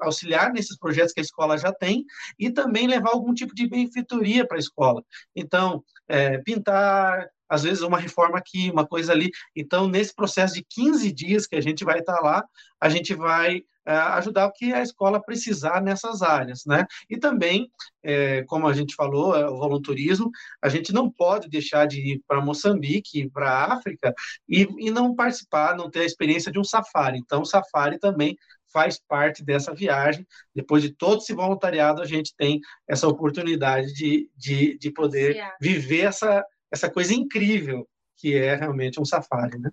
auxiliar 0.01 0.53
nesses 0.53 0.77
projetos 0.79 1.13
que 1.13 1.21
a 1.21 1.23
escola 1.23 1.59
já 1.59 1.73
tem 1.73 2.05
e 2.39 2.51
também 2.51 2.87
levar 2.87 3.11
algum 3.11 3.35
tipo 3.35 3.55
de 3.55 3.69
benfeitoria 3.69 4.47
para 4.47 4.57
a 4.57 4.61
escola. 4.61 5.03
Então, 5.35 5.83
é, 6.09 6.39
pintar, 6.39 7.29
às 7.49 7.63
vezes 7.63 7.83
uma 7.83 7.99
reforma 7.99 8.39
aqui, 8.39 8.71
uma 8.71 8.87
coisa 8.87 9.13
ali. 9.13 9.31
Então, 9.55 9.89
nesse 9.89 10.15
processo 10.15 10.55
de 10.55 10.65
15 10.69 11.13
dias 11.13 11.47
que 11.47 11.57
a 11.57 11.61
gente 11.61 11.85
vai 11.85 12.01
estar 12.01 12.21
lá, 12.21 12.45
a 12.81 12.89
gente 12.89 13.15
vai 13.15 13.63
é, 13.89 13.97
ajudar 13.97 14.47
o 14.47 14.53
que 14.53 14.71
a 14.71 14.83
escola 14.83 15.19
precisar 15.19 15.81
nessas 15.81 16.21
áreas, 16.21 16.65
né? 16.67 16.85
E 17.09 17.17
também, 17.17 17.71
é, 18.03 18.43
como 18.43 18.69
a 18.69 18.73
gente 18.75 18.95
falou, 18.95 19.35
é, 19.35 19.49
o 19.49 19.57
voluntarismo, 19.57 20.31
a 20.61 20.69
gente 20.69 20.93
não 20.93 21.11
pode 21.11 21.49
deixar 21.49 21.87
de 21.87 21.99
ir 21.99 22.23
para 22.29 22.45
Moçambique, 22.45 23.31
para 23.31 23.51
a 23.51 23.73
África, 23.73 24.13
e, 24.47 24.69
e 24.79 24.91
não 24.91 25.15
participar, 25.15 25.75
não 25.75 25.89
ter 25.91 26.01
a 26.01 26.05
experiência 26.05 26.53
de 26.53 26.59
um 26.59 26.65
safari. 26.65 27.19
Então, 27.19 27.41
o 27.41 27.47
safari 27.47 27.99
também 27.99 28.37
faz 28.73 28.99
parte 28.99 29.45
dessa 29.45 29.75
viagem. 29.75 30.27
Depois 30.55 30.83
de 30.83 30.91
todo 30.91 31.19
esse 31.19 31.35
voluntariado, 31.35 32.03
a 32.03 32.07
gente 32.07 32.35
tem 32.37 32.61
essa 32.89 33.09
oportunidade 33.09 33.93
de, 33.93 34.31
de, 34.37 34.79
de 34.79 34.91
poder 34.91 35.43
viver 35.61 36.07
essa, 36.07 36.45
essa 36.71 36.91
coisa 36.91 37.15
incrível 37.15 37.89
que 38.17 38.37
é 38.37 38.55
realmente 38.55 39.01
um 39.01 39.05
safari, 39.05 39.59
né? 39.59 39.71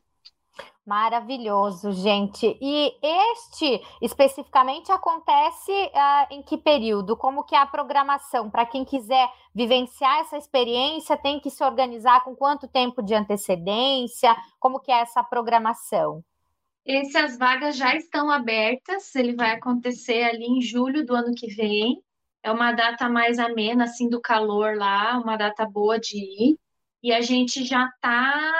Maravilhoso, 0.85 1.91
gente. 1.93 2.55
E 2.61 2.95
este 3.01 3.83
especificamente 3.99 4.91
acontece 4.91 5.71
uh, 5.71 6.27
em 6.33 6.43
que 6.43 6.59
período? 6.59 7.17
Como 7.17 7.43
que 7.43 7.55
é 7.55 7.57
a 7.57 7.65
programação? 7.65 8.51
Para 8.51 8.67
quem 8.67 8.85
quiser 8.85 9.27
vivenciar 9.53 10.19
essa 10.19 10.37
experiência, 10.37 11.17
tem 11.17 11.39
que 11.39 11.49
se 11.49 11.63
organizar 11.63 12.23
com 12.23 12.35
quanto 12.35 12.67
tempo 12.67 13.01
de 13.01 13.15
antecedência? 13.15 14.35
Como 14.59 14.79
que 14.79 14.91
é 14.91 15.01
essa 15.01 15.23
programação? 15.23 16.23
Essas 16.85 17.37
vagas 17.37 17.77
já 17.77 17.95
estão 17.95 18.29
abertas, 18.29 19.13
ele 19.15 19.33
vai 19.35 19.51
acontecer 19.51 20.23
ali 20.23 20.45
em 20.45 20.61
julho 20.61 21.05
do 21.05 21.15
ano 21.15 21.33
que 21.35 21.47
vem. 21.47 22.01
É 22.43 22.51
uma 22.51 22.71
data 22.71 23.09
mais 23.09 23.39
amena, 23.39 23.85
assim, 23.85 24.07
do 24.07 24.21
calor 24.21 24.77
lá, 24.77 25.17
uma 25.17 25.35
data 25.35 25.65
boa 25.65 25.99
de 25.99 26.17
ir 26.17 26.59
e 27.05 27.13
a 27.13 27.21
gente 27.21 27.63
já 27.63 27.85
está 27.85 28.51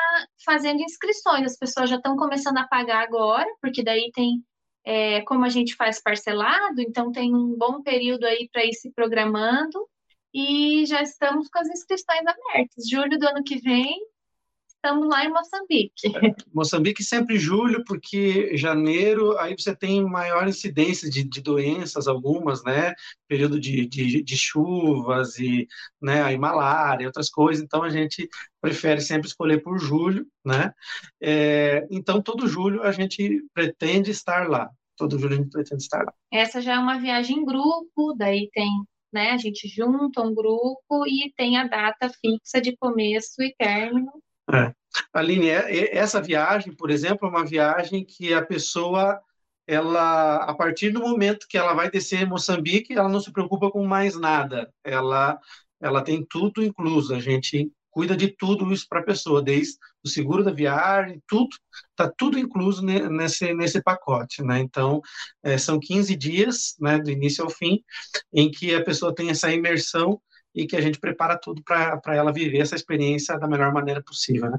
fazendo 0.45 0.79
inscrições, 0.79 1.45
as 1.45 1.57
pessoas 1.57 1.89
já 1.89 1.95
estão 1.95 2.15
começando 2.15 2.59
a 2.59 2.67
pagar 2.67 3.01
agora, 3.01 3.47
porque 3.59 3.83
daí 3.83 4.11
tem, 4.13 4.45
é, 4.83 5.21
como 5.21 5.43
a 5.45 5.49
gente 5.49 5.73
faz 5.75 5.99
parcelado, 5.99 6.79
então 6.79 7.11
tem 7.11 7.33
um 7.33 7.57
bom 7.57 7.81
período 7.81 8.23
aí 8.23 8.47
para 8.53 8.63
ir 8.63 8.75
se 8.75 8.91
programando, 8.91 9.89
e 10.31 10.85
já 10.85 11.01
estamos 11.01 11.49
com 11.49 11.57
as 11.57 11.69
inscrições 11.69 12.21
abertas. 12.21 12.87
Julho 12.87 13.17
do 13.17 13.27
ano 13.27 13.43
que 13.43 13.57
vem, 13.57 13.99
estamos 14.85 15.07
lá 15.09 15.25
em 15.25 15.29
Moçambique. 15.29 16.07
É, 16.15 16.35
Moçambique 16.53 17.03
sempre 17.03 17.39
julho, 17.39 17.83
porque 17.83 18.55
janeiro 18.55 19.35
aí 19.39 19.55
você 19.57 19.75
tem 19.75 20.03
maior 20.03 20.47
incidência 20.47 21.09
de, 21.09 21.23
de 21.23 21.41
doenças, 21.41 22.07
algumas, 22.07 22.63
né? 22.63 22.93
Período 23.27 23.59
de, 23.59 23.87
de, 23.87 24.21
de, 24.21 24.37
chuvas 24.37 25.39
e, 25.39 25.67
né, 25.99 26.21
aí 26.21 26.37
malária, 26.37 27.07
outras 27.07 27.29
coisas. 27.31 27.63
Então 27.63 27.81
a 27.81 27.89
gente 27.89 28.29
prefere 28.61 29.01
sempre 29.01 29.27
escolher 29.27 29.63
por 29.63 29.79
julho, 29.79 30.27
né? 30.45 30.71
É, 31.19 31.87
então 31.89 32.21
todo 32.21 32.47
julho 32.47 32.83
a 32.83 32.91
gente 32.91 33.43
pretende 33.53 34.11
estar 34.11 34.47
lá. 34.47 34.69
Todo 34.95 35.17
julho 35.17 35.33
a 35.33 35.37
gente 35.37 35.49
pretende 35.49 35.81
estar 35.81 36.03
lá. 36.03 36.13
Essa 36.31 36.61
já 36.61 36.75
é 36.75 36.79
uma 36.79 36.99
viagem 36.99 37.39
em 37.39 37.45
grupo, 37.45 38.13
daí 38.15 38.49
tem 38.53 38.69
né? 39.13 39.31
A 39.31 39.37
gente 39.37 39.65
junta 39.69 40.21
um 40.21 40.35
grupo 40.35 41.07
e 41.07 41.31
tem 41.37 41.57
a 41.57 41.65
data 41.65 42.09
fixa 42.09 42.59
de 42.59 42.75
começo 42.75 43.41
e 43.41 43.55
término 43.57 44.11
é. 44.51 44.73
Aline, 45.13 45.49
é, 45.49 45.95
essa 45.95 46.21
viagem, 46.21 46.73
por 46.75 46.89
exemplo, 46.89 47.27
é 47.27 47.29
uma 47.29 47.45
viagem 47.45 48.05
que 48.05 48.33
a 48.33 48.45
pessoa 48.45 49.19
ela, 49.67 50.37
a 50.37 50.53
partir 50.53 50.91
do 50.91 50.99
momento 50.99 51.47
que 51.49 51.57
ela 51.57 51.73
vai 51.73 51.89
descer 51.89 52.21
em 52.21 52.29
Moçambique, 52.29 52.93
ela 52.93 53.09
não 53.09 53.19
se 53.19 53.31
preocupa 53.31 53.71
com 53.71 53.85
mais 53.85 54.15
nada. 54.15 54.71
Ela, 54.83 55.39
ela 55.81 56.03
tem 56.03 56.23
tudo 56.23 56.63
incluso. 56.63 57.15
A 57.15 57.19
gente 57.19 57.71
cuida 57.89 58.15
de 58.15 58.27
tudo 58.27 58.71
isso 58.73 58.85
para 58.89 58.99
a 58.99 59.03
pessoa, 59.03 59.41
desde 59.41 59.77
o 60.03 60.09
seguro 60.09 60.43
da 60.43 60.51
viagem, 60.51 61.23
tudo, 61.25 61.49
está 61.91 62.11
tudo 62.15 62.37
incluso 62.37 62.85
nesse, 62.85 63.53
nesse 63.53 63.81
pacote, 63.81 64.43
né? 64.43 64.59
Então, 64.59 65.01
é, 65.41 65.57
são 65.57 65.79
15 65.79 66.13
dias, 66.15 66.75
né, 66.77 66.99
do 66.99 67.09
início 67.09 67.43
ao 67.43 67.49
fim, 67.49 67.81
em 68.33 68.51
que 68.51 68.75
a 68.75 68.83
pessoa 68.83 69.15
tem 69.15 69.29
essa 69.29 69.51
imersão 69.51 70.21
e 70.55 70.65
que 70.65 70.75
a 70.75 70.81
gente 70.81 70.99
prepara 70.99 71.37
tudo 71.37 71.61
para 71.61 72.15
ela 72.15 72.31
viver 72.31 72.59
essa 72.59 72.75
experiência 72.75 73.37
da 73.37 73.47
melhor 73.47 73.73
maneira 73.73 74.01
possível, 74.01 74.49
né? 74.49 74.57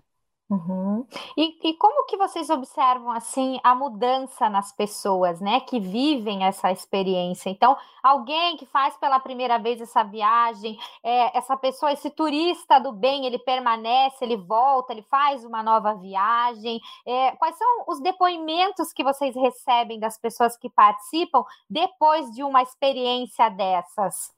Uhum. 0.48 1.04
E, 1.36 1.70
e, 1.70 1.74
como 1.74 2.06
que 2.06 2.16
vocês 2.16 2.48
observam 2.50 3.10
assim 3.10 3.58
a 3.64 3.74
mudança 3.74 4.48
nas 4.48 4.70
pessoas, 4.70 5.40
né, 5.40 5.58
que 5.58 5.80
vivem 5.80 6.44
essa 6.44 6.70
experiência? 6.70 7.50
Então, 7.50 7.76
alguém 8.00 8.56
que 8.56 8.64
faz 8.64 8.96
pela 8.96 9.18
primeira 9.18 9.58
vez 9.58 9.80
essa 9.80 10.04
viagem, 10.04 10.78
é, 11.02 11.36
essa 11.36 11.56
pessoa, 11.56 11.92
esse 11.92 12.10
turista 12.10 12.78
do 12.78 12.92
bem, 12.92 13.26
ele 13.26 13.40
permanece, 13.40 14.24
ele 14.24 14.36
volta, 14.36 14.92
ele 14.92 15.02
faz 15.10 15.44
uma 15.44 15.64
nova 15.64 15.94
viagem. 15.94 16.80
É, 17.04 17.32
quais 17.32 17.56
são 17.58 17.84
os 17.88 18.00
depoimentos 18.00 18.92
que 18.92 19.02
vocês 19.02 19.34
recebem 19.34 19.98
das 19.98 20.16
pessoas 20.16 20.56
que 20.56 20.70
participam 20.70 21.44
depois 21.68 22.30
de 22.30 22.44
uma 22.44 22.62
experiência 22.62 23.48
dessas? 23.48 24.32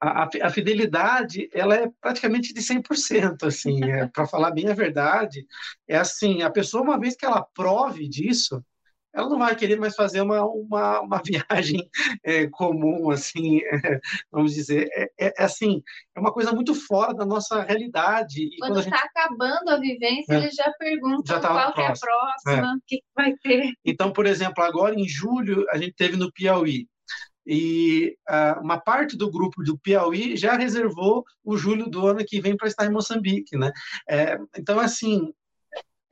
A, 0.00 0.28
a, 0.42 0.50
fidelidade 0.50 1.48
ela 1.52 1.74
é 1.74 1.90
praticamente 2.00 2.54
de 2.54 2.60
100%, 2.60 3.46
assim, 3.46 3.82
é, 3.84 4.06
para 4.06 4.26
falar 4.26 4.50
bem 4.52 4.68
a 4.68 4.74
verdade, 4.74 5.46
é 5.86 5.96
assim, 5.96 6.42
a 6.42 6.50
pessoa, 6.50 6.82
uma 6.82 6.98
vez 6.98 7.16
que 7.16 7.26
ela 7.26 7.42
prove 7.54 8.08
disso, 8.08 8.62
ela 9.12 9.28
não 9.28 9.38
vai 9.38 9.56
querer 9.56 9.78
mais 9.78 9.96
fazer 9.96 10.20
uma, 10.20 10.44
uma, 10.44 11.00
uma 11.00 11.22
viagem 11.24 11.88
é, 12.22 12.46
comum, 12.46 13.10
assim, 13.10 13.58
é, 13.58 14.00
vamos 14.30 14.54
dizer, 14.54 14.88
é, 14.92 15.10
é, 15.18 15.34
é, 15.36 15.44
assim, 15.44 15.82
é 16.14 16.20
uma 16.20 16.32
coisa 16.32 16.52
muito 16.52 16.74
fora 16.74 17.12
da 17.12 17.26
nossa 17.26 17.62
realidade. 17.62 18.50
Quando 18.60 18.78
está 18.78 18.96
gente... 18.96 19.08
acabando 19.08 19.70
a 19.70 19.78
vivência, 19.78 20.34
é. 20.34 20.36
eles 20.38 20.54
já 20.54 20.70
perguntam 20.78 21.34
já 21.34 21.40
tá 21.40 21.48
qual 21.48 21.86
é 21.86 21.90
a 21.90 21.94
próxima, 21.94 22.74
o 22.74 22.80
que 22.86 23.02
vai 23.16 23.34
ter. 23.42 23.72
Então, 23.84 24.12
por 24.12 24.26
exemplo, 24.26 24.62
agora 24.62 24.94
em 24.94 25.08
julho, 25.08 25.66
a 25.70 25.78
gente 25.78 25.94
teve 25.94 26.16
no 26.16 26.32
Piauí, 26.32 26.86
e 27.50 28.14
uh, 28.28 28.60
uma 28.60 28.78
parte 28.78 29.16
do 29.16 29.30
grupo 29.30 29.64
do 29.64 29.78
Piauí 29.78 30.36
já 30.36 30.54
reservou 30.54 31.24
o 31.42 31.56
julho 31.56 31.88
do 31.88 32.06
ano 32.06 32.22
que 32.22 32.42
vem 32.42 32.54
para 32.54 32.68
estar 32.68 32.84
em 32.84 32.92
Moçambique, 32.92 33.56
né? 33.56 33.72
É, 34.06 34.38
então, 34.54 34.78
assim, 34.78 35.32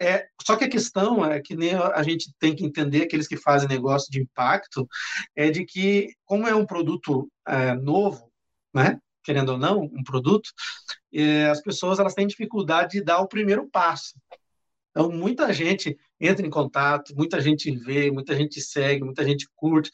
é, 0.00 0.26
só 0.42 0.56
que 0.56 0.64
a 0.64 0.70
questão 0.70 1.22
é 1.22 1.38
que 1.38 1.54
nem 1.54 1.74
a 1.74 2.02
gente 2.02 2.32
tem 2.38 2.56
que 2.56 2.64
entender, 2.64 3.02
aqueles 3.02 3.28
que 3.28 3.36
fazem 3.36 3.68
negócio 3.68 4.10
de 4.10 4.22
impacto, 4.22 4.88
é 5.34 5.50
de 5.50 5.66
que, 5.66 6.08
como 6.24 6.48
é 6.48 6.54
um 6.54 6.64
produto 6.64 7.30
é, 7.46 7.74
novo, 7.74 8.32
né? 8.74 8.98
querendo 9.22 9.50
ou 9.50 9.58
não, 9.58 9.82
um 9.82 10.04
produto, 10.04 10.48
é, 11.12 11.50
as 11.50 11.60
pessoas 11.60 11.98
elas 11.98 12.14
têm 12.14 12.26
dificuldade 12.26 12.92
de 12.92 13.04
dar 13.04 13.18
o 13.18 13.28
primeiro 13.28 13.68
passo. 13.68 14.14
Então, 14.96 15.10
muita 15.10 15.52
gente 15.52 15.94
entra 16.18 16.46
em 16.46 16.48
contato, 16.48 17.14
muita 17.14 17.38
gente 17.38 17.70
vê, 17.70 18.10
muita 18.10 18.34
gente 18.34 18.62
segue, 18.62 19.04
muita 19.04 19.22
gente 19.22 19.46
curte. 19.54 19.90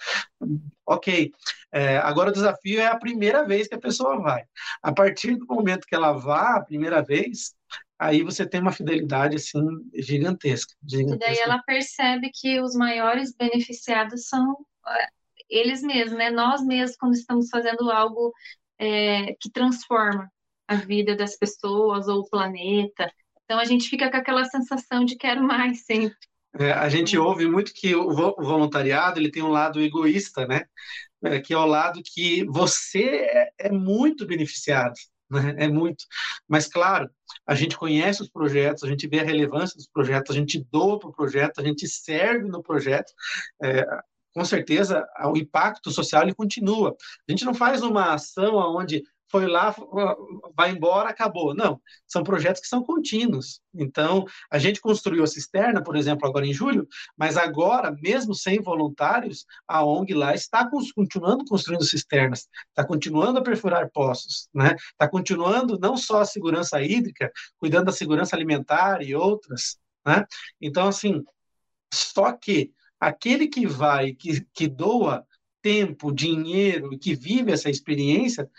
Ok. 0.87 1.33
É, 1.73 1.97
agora 1.97 2.31
o 2.31 2.33
desafio 2.33 2.81
é 2.81 2.87
a 2.87 2.97
primeira 2.97 3.45
vez 3.45 3.67
que 3.67 3.75
a 3.75 3.81
pessoa 3.81 4.21
vai. 4.21 4.45
A 4.81 4.93
partir 4.93 5.35
do 5.35 5.45
momento 5.45 5.89
que 5.89 5.95
ela 5.97 6.13
vá 6.13 6.55
a 6.55 6.65
primeira 6.65 7.03
vez, 7.03 7.53
aí 7.99 8.23
você 8.23 8.49
tem 8.49 8.61
uma 8.61 8.71
fidelidade 8.71 9.35
assim 9.35 9.61
gigantesca. 9.93 10.73
gigantesca. 10.89 11.33
E 11.33 11.35
daí 11.35 11.39
ela 11.41 11.61
percebe 11.65 12.31
que 12.33 12.61
os 12.61 12.77
maiores 12.77 13.35
beneficiados 13.35 14.29
são 14.29 14.57
é, 14.87 15.09
eles 15.51 15.83
mesmos, 15.83 16.17
né? 16.17 16.31
Nós 16.31 16.65
mesmos 16.65 16.97
quando 16.97 17.15
estamos 17.15 17.49
fazendo 17.49 17.91
algo 17.91 18.33
é, 18.79 19.35
que 19.41 19.51
transforma 19.51 20.31
a 20.69 20.77
vida 20.77 21.17
das 21.17 21.37
pessoas 21.37 22.07
ou 22.07 22.21
o 22.21 22.31
planeta. 22.31 23.13
Então 23.45 23.59
a 23.59 23.65
gente 23.65 23.89
fica 23.89 24.11
com 24.11 24.17
aquela 24.17 24.45
sensação 24.45 25.05
de 25.05 25.17
quero 25.17 25.43
mais 25.43 25.85
sempre. 25.85 26.17
É, 26.59 26.73
a 26.73 26.89
gente 26.89 27.17
ouve 27.17 27.47
muito 27.47 27.73
que 27.73 27.95
o 27.95 28.13
voluntariado 28.15 29.19
ele 29.19 29.31
tem 29.31 29.43
um 29.43 29.49
lado 29.49 29.81
egoísta, 29.81 30.47
né? 30.47 30.65
É, 31.25 31.41
que 31.41 31.55
é 31.55 31.57
o 31.57 31.65
lado 31.65 32.03
que 32.05 32.45
você 32.45 33.03
é, 33.05 33.53
é 33.59 33.71
muito 33.71 34.27
beneficiado, 34.27 34.95
né? 35.31 35.55
É 35.59 35.69
muito. 35.69 36.05
Mas 36.47 36.67
claro, 36.67 37.09
a 37.47 37.55
gente 37.55 37.77
conhece 37.77 38.23
os 38.23 38.29
projetos, 38.29 38.85
a 38.85 38.89
gente 38.89 39.09
vê 39.09 39.21
a 39.21 39.25
relevância 39.25 39.77
dos 39.77 39.89
projetos, 39.89 40.35
a 40.35 40.39
gente 40.39 40.65
doa 40.71 40.99
para 40.99 41.09
o 41.09 41.13
projeto, 41.13 41.61
a 41.61 41.65
gente 41.65 41.89
serve 41.89 42.49
no 42.49 42.63
projeto. 42.63 43.13
É, 43.63 43.87
com 44.35 44.45
certeza, 44.45 45.07
o 45.27 45.37
impacto 45.37 45.91
social 45.91 46.23
ele 46.23 46.35
continua. 46.35 46.97
A 47.29 47.33
gente 47.33 47.45
não 47.45 47.55
faz 47.55 47.83
uma 47.83 48.15
ação 48.15 48.57
onde 48.57 49.03
foi 49.33 49.47
lá, 49.47 49.75
vai 50.55 50.71
embora, 50.71 51.09
acabou. 51.09 51.55
Não, 51.55 51.81
são 52.07 52.23
projetos 52.23 52.61
que 52.61 52.69
são 52.69 52.85
contínuos. 52.85 53.63
Então, 53.75 54.27
a 54.51 54.59
gente 54.59 54.79
construiu 54.79 55.25
a 55.25 55.27
cisterna, 55.27 55.83
por 55.83 55.97
exemplo, 55.97 56.29
agora 56.29 56.47
em 56.47 56.53
julho, 56.53 56.87
mas 57.17 57.39
agora, 57.39 57.91
mesmo 57.91 58.35
sem 58.35 58.61
voluntários, 58.61 59.47
a 59.67 59.83
ONG 59.83 60.13
lá 60.13 60.35
está 60.35 60.69
continuando 60.95 61.47
construindo 61.47 61.83
cisternas, 61.83 62.47
está 62.69 62.87
continuando 62.87 63.39
a 63.39 63.43
perfurar 63.43 63.91
poços, 63.91 64.51
né? 64.53 64.77
está 64.91 65.09
continuando 65.09 65.79
não 65.81 65.97
só 65.97 66.21
a 66.21 66.27
segurança 66.27 66.83
hídrica, 66.83 67.33
cuidando 67.57 67.87
da 67.87 67.93
segurança 67.93 68.37
alimentar 68.37 69.03
e 69.03 69.15
outras. 69.15 69.79
Né? 70.07 70.27
Então, 70.61 70.89
assim, 70.89 71.25
só 71.95 72.33
que 72.33 72.71
aquele 73.01 73.49
que 73.49 73.67
vai, 73.67 74.13
que, 74.13 74.47
que 74.53 74.69
doa 74.69 75.27
tempo, 75.63 76.13
dinheiro, 76.13 76.99
que 76.99 77.15
vive 77.15 77.53
essa 77.53 77.71
experiência, 77.71 78.51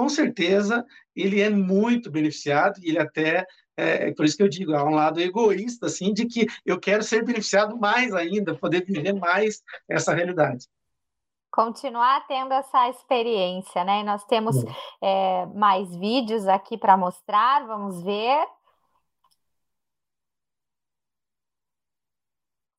com 0.00 0.08
certeza 0.08 0.82
ele 1.14 1.42
é 1.42 1.50
muito 1.50 2.10
beneficiado 2.10 2.80
e 2.80 2.88
ele 2.88 2.98
até 2.98 3.46
é, 3.76 4.10
por 4.14 4.24
isso 4.24 4.34
que 4.34 4.42
eu 4.42 4.48
digo, 4.48 4.74
há 4.74 4.82
um 4.82 4.94
lado 4.94 5.20
egoísta 5.20 5.86
assim 5.86 6.14
de 6.14 6.24
que 6.24 6.46
eu 6.64 6.80
quero 6.80 7.02
ser 7.02 7.22
beneficiado 7.22 7.76
mais 7.78 8.14
ainda, 8.14 8.54
poder 8.54 8.82
viver 8.82 9.12
mais 9.12 9.62
essa 9.86 10.14
realidade. 10.14 10.66
Continuar 11.50 12.26
tendo 12.26 12.54
essa 12.54 12.88
experiência, 12.88 13.84
né? 13.84 14.00
E 14.00 14.04
nós 14.04 14.24
temos 14.24 14.56
é, 15.02 15.44
mais 15.54 15.94
vídeos 15.94 16.48
aqui 16.48 16.78
para 16.78 16.96
mostrar, 16.96 17.66
vamos 17.66 18.02
ver. 18.02 18.46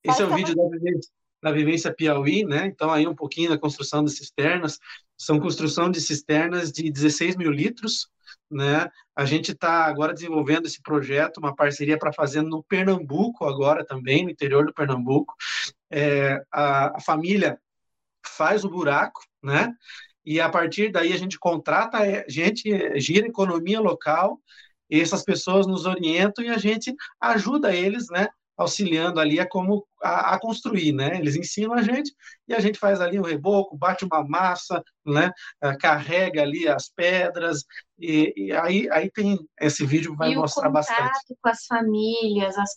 Esse 0.02 0.22
é 0.22 0.24
o 0.24 0.34
vídeo 0.34 0.56
da 0.56 0.68
vivência 0.68 1.21
na 1.42 1.50
vivência 1.50 1.92
Piauí, 1.92 2.44
né? 2.44 2.66
Então, 2.66 2.90
aí 2.90 3.06
um 3.06 3.14
pouquinho 3.14 3.50
da 3.50 3.58
construção 3.58 4.04
de 4.04 4.12
cisternas. 4.12 4.78
São 5.16 5.40
construção 5.40 5.90
de 5.90 6.00
cisternas 6.00 6.70
de 6.70 6.90
16 6.90 7.36
mil 7.36 7.50
litros, 7.50 8.08
né? 8.50 8.88
A 9.14 9.24
gente 9.24 9.52
está 9.52 9.84
agora 9.84 10.14
desenvolvendo 10.14 10.66
esse 10.66 10.80
projeto, 10.82 11.38
uma 11.38 11.54
parceria 11.54 11.98
para 11.98 12.12
fazer 12.12 12.42
no 12.42 12.62
Pernambuco 12.62 13.44
agora 13.44 13.84
também, 13.84 14.24
no 14.24 14.30
interior 14.30 14.66
do 14.66 14.74
Pernambuco. 14.74 15.34
É, 15.90 16.40
a, 16.50 16.96
a 16.96 17.00
família 17.00 17.58
faz 18.24 18.64
o 18.64 18.70
buraco, 18.70 19.20
né? 19.42 19.72
E 20.24 20.40
a 20.40 20.48
partir 20.48 20.90
daí 20.92 21.12
a 21.12 21.16
gente 21.16 21.38
contrata 21.38 21.98
a 21.98 22.28
gente, 22.28 22.70
gira 23.00 23.26
a 23.26 23.28
economia 23.28 23.80
local, 23.80 24.40
essas 25.00 25.24
pessoas 25.24 25.66
nos 25.66 25.86
orientam 25.86 26.44
e 26.44 26.48
a 26.48 26.58
gente 26.58 26.94
ajuda 27.20 27.74
eles, 27.74 28.08
né, 28.10 28.28
auxiliando 28.62 29.20
ali 29.20 29.38
a 29.38 29.48
como 29.48 29.86
a, 30.02 30.34
a, 30.34 30.40
construir, 30.40 30.92
né? 30.92 31.18
Eles 31.18 31.36
ensinam 31.36 31.74
a 31.74 31.82
gente 31.82 32.12
e 32.48 32.54
a 32.54 32.60
gente 32.60 32.78
faz 32.78 33.00
ali 33.00 33.18
o 33.18 33.22
um 33.22 33.26
reboco, 33.26 33.76
bate 33.76 34.04
uma 34.04 34.24
massa, 34.26 34.82
né? 35.04 35.30
Uh, 35.62 35.76
carrega 35.78 36.42
ali 36.42 36.66
as 36.66 36.88
pedras 36.88 37.64
e, 37.98 38.32
e, 38.36 38.52
aí 38.52 38.88
aí 38.90 39.10
tem 39.10 39.38
esse 39.60 39.84
vídeo 39.86 40.16
vai 40.16 40.32
e 40.32 40.36
mostrar 40.36 40.68
o 40.68 40.72
bastante. 40.72 41.18
com 41.40 41.48
as 41.48 41.64
famílias, 41.66 42.56
as 42.58 42.70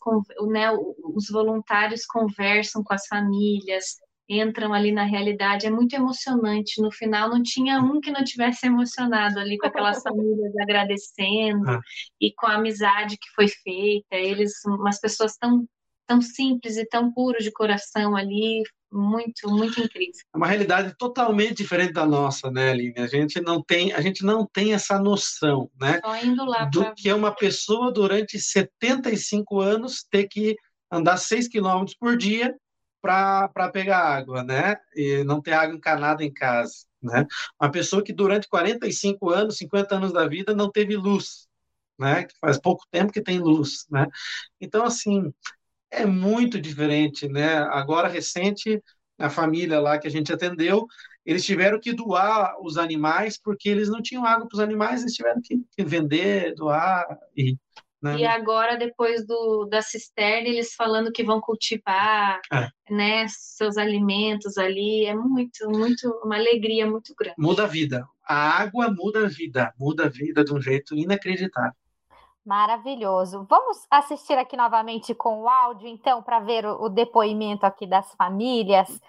né? 0.47 0.71
Os 0.71 1.29
voluntários 1.31 2.05
conversam 2.05 2.83
com 2.83 2.93
as 2.93 3.07
famílias 3.07 3.97
entram 4.27 4.73
ali 4.73 4.91
na 4.91 5.03
realidade, 5.03 5.67
é 5.67 5.69
muito 5.69 5.95
emocionante. 5.95 6.81
No 6.81 6.91
final, 6.91 7.29
não 7.29 7.41
tinha 7.43 7.79
um 7.79 7.99
que 7.99 8.11
não 8.11 8.23
tivesse 8.23 8.65
emocionado 8.65 9.39
ali 9.39 9.57
com 9.57 9.67
aquelas 9.67 10.01
famílias 10.03 10.53
agradecendo 10.61 11.69
ah. 11.69 11.79
e 12.19 12.33
com 12.33 12.47
a 12.47 12.55
amizade 12.55 13.17
que 13.17 13.29
foi 13.35 13.47
feita. 13.47 14.15
Eles, 14.15 14.53
umas 14.65 14.99
pessoas 14.99 15.37
tão, 15.37 15.67
tão 16.07 16.21
simples 16.21 16.77
e 16.77 16.85
tão 16.85 17.11
puros 17.11 17.43
de 17.43 17.51
coração 17.51 18.15
ali, 18.15 18.63
muito, 18.91 19.49
muito 19.49 19.79
incrível. 19.81 20.13
É 20.33 20.37
uma 20.37 20.47
realidade 20.47 20.95
totalmente 20.97 21.55
diferente 21.55 21.93
da 21.93 22.05
nossa, 22.05 22.49
né, 22.49 22.71
Aline? 22.71 22.93
A 22.97 23.07
gente 23.07 23.41
não 23.41 23.61
tem, 23.61 23.91
a 23.91 24.01
gente 24.01 24.23
não 24.23 24.47
tem 24.47 24.73
essa 24.73 24.97
noção, 24.97 25.69
né? 25.79 25.99
Só 26.03 26.15
indo 26.17 26.45
lá 26.45 26.65
do 26.65 26.81
pra... 26.81 26.93
que 26.93 27.09
é 27.09 27.15
uma 27.15 27.35
pessoa 27.35 27.91
durante 27.91 28.39
75 28.39 29.59
anos 29.59 30.05
ter 30.09 30.27
que 30.27 30.55
andar 30.91 31.17
6 31.17 31.47
quilômetros 31.47 31.97
por 31.97 32.15
dia 32.15 32.55
para 33.01 33.69
pegar 33.71 33.99
água, 33.99 34.43
né? 34.43 34.77
E 34.95 35.23
não 35.23 35.41
ter 35.41 35.53
água 35.53 35.75
encanada 35.75 36.23
em 36.23 36.33
casa, 36.33 36.73
né? 37.01 37.25
Uma 37.61 37.69
pessoa 37.69 38.03
que 38.03 38.13
durante 38.13 38.47
45 38.47 39.29
anos, 39.29 39.57
50 39.57 39.95
anos 39.95 40.13
da 40.13 40.27
vida 40.27 40.55
não 40.55 40.71
teve 40.71 40.95
luz, 40.95 41.47
né? 41.99 42.23
Que 42.23 42.33
faz 42.39 42.59
pouco 42.59 42.83
tempo 42.89 43.11
que 43.11 43.21
tem 43.21 43.39
luz, 43.39 43.85
né? 43.91 44.07
Então, 44.59 44.85
assim, 44.85 45.31
é 45.91 46.05
muito 46.05 46.59
diferente, 46.59 47.27
né? 47.27 47.57
Agora, 47.57 48.07
recente, 48.07 48.81
a 49.17 49.29
família 49.29 49.79
lá 49.79 49.97
que 49.97 50.07
a 50.07 50.11
gente 50.11 50.31
atendeu, 50.33 50.85
eles 51.25 51.45
tiveram 51.45 51.79
que 51.79 51.93
doar 51.93 52.55
os 52.61 52.77
animais 52.77 53.39
porque 53.41 53.69
eles 53.69 53.89
não 53.89 54.01
tinham 54.01 54.25
água 54.25 54.47
para 54.47 54.55
os 54.55 54.61
animais, 54.61 55.01
eles 55.01 55.13
tiveram 55.13 55.41
que, 55.41 55.63
vender, 55.83 56.53
doar 56.55 57.05
e 57.35 57.57
né? 58.05 58.19
E 58.19 58.25
agora, 58.25 58.77
depois 58.77 59.25
do, 59.25 59.65
da 59.65 59.81
cisterna, 59.81 60.47
eles 60.47 60.75
falando 60.75 61.11
que 61.11 61.23
vão 61.23 61.41
cultivar 61.41 62.39
é. 62.53 62.67
né, 62.93 63.25
seus 63.27 63.77
alimentos 63.77 64.59
ali. 64.59 65.05
É 65.05 65.15
muito, 65.15 65.67
muito, 65.71 66.07
uma 66.23 66.35
alegria 66.35 66.85
muito 66.85 67.15
grande. 67.17 67.35
Muda 67.39 67.63
a 67.63 67.67
vida. 67.67 68.07
A 68.23 68.61
água 68.61 68.91
muda 68.91 69.25
a 69.25 69.27
vida, 69.27 69.73
muda 69.79 70.05
a 70.05 70.09
vida 70.09 70.43
de 70.43 70.53
um 70.53 70.61
jeito 70.61 70.95
inacreditável. 70.95 71.73
Maravilhoso. 72.45 73.45
Vamos 73.49 73.85
assistir 73.89 74.37
aqui 74.37 74.55
novamente 74.55 75.13
com 75.15 75.41
o 75.41 75.49
áudio, 75.49 75.87
então, 75.87 76.21
para 76.21 76.39
ver 76.39 76.65
o, 76.65 76.83
o 76.83 76.89
depoimento 76.89 77.65
aqui 77.65 77.87
das 77.87 78.13
famílias. 78.15 79.01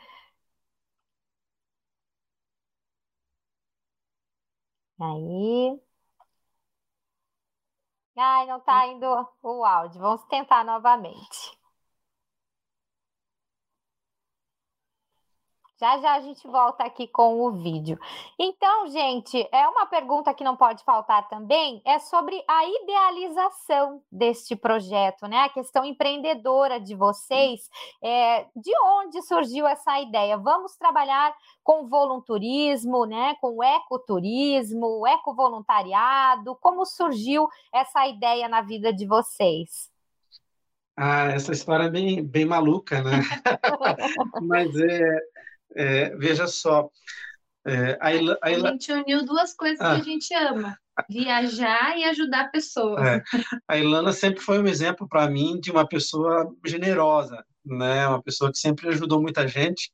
Aí. 5.01 5.81
Ai, 8.17 8.47
não 8.47 8.59
está 8.59 8.87
indo 8.89 9.07
o 9.43 9.65
áudio. 9.65 10.01
Vamos 10.01 10.25
tentar 10.27 10.65
novamente. 10.65 11.56
Já 15.79 15.99
já 15.99 16.15
a 16.15 16.21
gente 16.21 16.47
volta 16.49 16.85
aqui 16.85 17.07
com 17.07 17.39
o 17.43 17.53
vídeo. 17.53 17.99
Então, 18.39 18.87
gente, 18.89 19.47
é 19.53 19.69
uma 19.69 19.85
pergunta 19.85 20.33
que 20.33 20.43
não 20.43 20.57
pode 20.57 20.83
faltar 20.83 21.29
também, 21.29 21.83
é 21.85 21.99
sobre 21.99 22.43
a 22.49 22.67
idealização 22.67 24.03
deste 24.11 24.57
projeto, 24.57 25.27
né? 25.27 25.41
A 25.41 25.49
questão 25.51 25.85
empreendedora 25.85 26.81
de 26.81 26.95
vocês, 26.95 27.69
é, 28.03 28.47
de 28.57 28.73
onde 28.85 29.21
surgiu 29.23 29.67
essa 29.67 30.01
ideia? 30.01 30.39
Vamos 30.39 30.77
trabalhar 30.77 31.35
com 31.63 31.87
volunturismo, 31.87 33.05
né? 33.05 33.35
Com 33.39 33.63
ecoturismo, 33.63 35.07
ecovoluntariado. 35.07 36.57
Como 36.57 36.87
surgiu 36.87 37.49
essa 37.71 38.07
ideia 38.07 38.49
na 38.49 38.63
vida 38.63 38.95
de 38.95 39.07
vocês? 39.07 39.91
Ah, 40.97 41.27
essa 41.27 41.53
história 41.53 41.85
é 41.85 41.91
bem, 41.91 42.25
bem 42.25 42.47
maluca, 42.47 43.03
né? 43.03 43.21
Mas 44.41 44.75
é, 44.77 45.19
é, 45.75 46.15
veja 46.17 46.47
só. 46.47 46.89
É, 47.67 47.99
a, 48.01 48.15
Il 48.15 48.31
a, 48.31 48.39
a, 48.43 48.59
gente 48.71 48.93
uniu 48.93 49.25
duas 49.25 49.53
coisas 49.53 49.81
ah, 49.81 49.97
que 49.97 50.01
a 50.01 50.05
gente 50.05 50.33
ama: 50.35 50.79
viajar 51.09 51.99
e 51.99 52.05
ajudar 52.05 52.51
pessoas. 52.51 53.05
É, 53.05 53.23
a 53.69 53.77
Ilana 53.77 54.13
sempre 54.13 54.41
foi 54.41 54.59
um 54.61 54.67
exemplo 54.67 55.09
para 55.09 55.29
mim 55.29 55.59
de 55.61 55.71
uma 55.71 55.87
pessoa 55.87 56.55
generosa, 56.65 57.45
né? 57.65 58.07
Uma 58.07 58.23
pessoa 58.23 58.53
que 58.53 58.59
sempre 58.59 58.89
ajudou 58.89 59.21
muita 59.21 59.47
gente. 59.49 59.91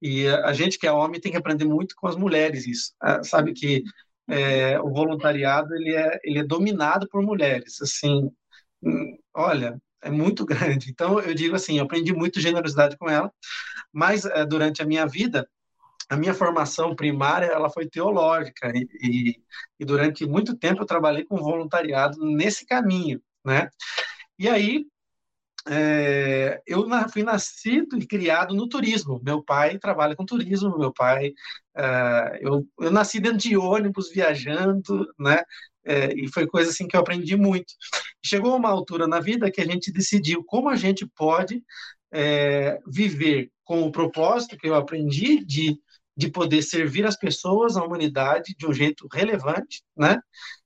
E 0.00 0.26
a 0.28 0.52
gente 0.52 0.78
que 0.78 0.86
é 0.86 0.92
homem 0.92 1.20
tem 1.20 1.32
que 1.32 1.38
aprender 1.38 1.66
muito 1.66 1.94
com 1.96 2.06
as 2.06 2.16
mulheres 2.16 2.66
isso. 2.66 2.94
Ah, 3.00 3.22
sabe 3.22 3.52
que 3.52 3.82
é, 4.28 4.80
o 4.80 4.90
voluntariado 4.90 5.74
ele 5.74 5.94
é, 5.94 6.18
ele 6.24 6.38
é 6.38 6.44
dominado 6.44 7.08
por 7.08 7.22
mulheres. 7.22 7.80
Assim, 7.82 8.30
hum, 8.82 9.18
olha, 9.34 9.80
é 10.02 10.10
muito 10.10 10.44
grande. 10.46 10.90
Então, 10.90 11.20
eu 11.20 11.34
digo 11.34 11.56
assim, 11.56 11.78
eu 11.78 11.84
aprendi 11.84 12.12
muito 12.12 12.40
generosidade 12.40 12.96
com 12.96 13.08
ela, 13.08 13.32
mas 13.92 14.24
é, 14.24 14.44
durante 14.46 14.82
a 14.82 14.86
minha 14.86 15.06
vida, 15.06 15.48
a 16.08 16.16
minha 16.16 16.34
formação 16.34 16.94
primária 16.94 17.46
ela 17.46 17.70
foi 17.70 17.88
teológica 17.88 18.72
e, 18.74 18.88
e, 19.00 19.42
e, 19.78 19.84
durante 19.84 20.26
muito 20.26 20.56
tempo 20.56 20.82
eu 20.82 20.86
trabalhei 20.86 21.24
com 21.24 21.36
voluntariado 21.36 22.18
nesse 22.20 22.66
caminho, 22.66 23.22
né? 23.44 23.68
E 24.38 24.48
aí 24.48 24.86
é, 25.68 26.60
eu 26.66 26.86
fui 27.12 27.22
nascido 27.22 27.98
e 27.98 28.06
criado 28.06 28.54
no 28.54 28.68
turismo. 28.68 29.20
Meu 29.22 29.42
pai 29.42 29.78
trabalha 29.78 30.16
com 30.16 30.24
turismo, 30.24 30.78
meu 30.78 30.92
pai 30.92 31.32
é, 31.76 32.40
eu, 32.42 32.66
eu 32.80 32.90
nasci 32.90 33.20
dentro 33.20 33.38
de 33.38 33.56
ônibus 33.56 34.10
viajando, 34.10 35.06
né? 35.18 35.42
É, 35.90 36.12
e 36.14 36.28
foi 36.28 36.46
coisa 36.46 36.70
assim 36.70 36.86
que 36.86 36.96
eu 36.96 37.00
aprendi 37.00 37.36
muito. 37.36 37.74
Chegou 38.24 38.56
uma 38.56 38.70
altura 38.70 39.08
na 39.08 39.18
vida 39.18 39.50
que 39.50 39.60
a 39.60 39.66
gente 39.66 39.90
decidiu 39.90 40.44
como 40.44 40.68
a 40.68 40.76
gente 40.76 41.04
pode 41.16 41.64
é, 42.12 42.78
viver 42.86 43.50
com 43.64 43.82
o 43.82 43.90
propósito 43.90 44.56
que 44.56 44.68
eu 44.68 44.76
aprendi 44.76 45.44
de, 45.44 45.76
de 46.16 46.30
poder 46.30 46.62
servir 46.62 47.04
as 47.04 47.16
pessoas, 47.16 47.76
a 47.76 47.82
humanidade, 47.82 48.54
de 48.56 48.68
um 48.68 48.72
jeito 48.72 49.08
relevante, 49.12 49.82
né? 49.96 50.20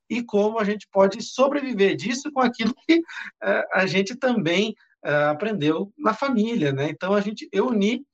E 0.07 0.23
como 0.23 0.59
a 0.59 0.63
gente 0.63 0.87
pode 0.91 1.23
sobreviver 1.23 1.95
disso 1.95 2.31
com 2.31 2.41
aquilo 2.41 2.75
que 2.87 3.01
é, 3.41 3.67
a 3.73 3.87
gente 3.87 4.15
também 4.15 4.75
é, 5.03 5.11
aprendeu 5.23 5.91
na 5.97 6.13
família, 6.13 6.71
né? 6.71 6.87
Então 6.91 7.15
a 7.15 7.21
gente, 7.21 7.49
eu 7.51 7.69
uni 7.69 8.05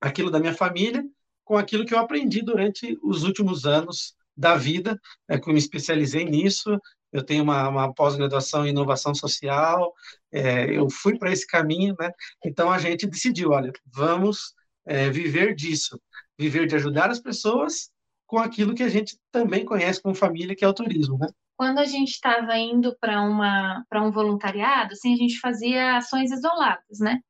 aquilo 0.00 0.30
da 0.30 0.40
minha 0.40 0.54
família 0.54 1.04
com 1.44 1.58
aquilo 1.58 1.84
que 1.84 1.92
eu 1.92 1.98
aprendi 1.98 2.40
durante 2.40 2.98
os 3.02 3.22
últimos 3.22 3.66
anos 3.66 4.16
da 4.36 4.56
vida, 4.56 5.00
é 5.28 5.38
que 5.38 5.48
eu 5.48 5.52
me 5.52 5.58
especializei 5.58 6.24
nisso. 6.24 6.78
Eu 7.12 7.22
tenho 7.22 7.42
uma, 7.42 7.68
uma 7.68 7.94
pós-graduação 7.94 8.66
em 8.66 8.70
inovação 8.70 9.14
social, 9.14 9.92
é, 10.32 10.74
eu 10.74 10.88
fui 10.88 11.18
para 11.18 11.30
esse 11.30 11.46
caminho, 11.46 11.94
né? 12.00 12.10
Então 12.44 12.70
a 12.70 12.78
gente 12.78 13.06
decidiu, 13.06 13.50
olha, 13.50 13.70
vamos 13.86 14.54
é, 14.86 15.10
viver 15.10 15.54
disso, 15.54 16.00
viver 16.38 16.66
de 16.66 16.76
ajudar 16.76 17.10
as 17.10 17.20
pessoas 17.20 17.90
com 18.26 18.38
aquilo 18.38 18.74
que 18.74 18.82
a 18.82 18.88
gente 18.88 19.18
também 19.30 19.62
conhece 19.62 20.00
como 20.00 20.14
família, 20.14 20.56
que 20.56 20.64
é 20.64 20.68
o 20.68 20.72
turismo, 20.72 21.18
né? 21.18 21.28
Quando 21.54 21.78
a 21.78 21.84
gente 21.84 22.12
estava 22.12 22.56
indo 22.56 22.96
para 22.98 24.02
um 24.02 24.10
voluntariado, 24.10 24.94
assim, 24.94 25.12
a 25.12 25.16
gente 25.16 25.38
fazia 25.38 25.98
ações 25.98 26.32
isoladas, 26.32 26.98
né? 26.98 27.20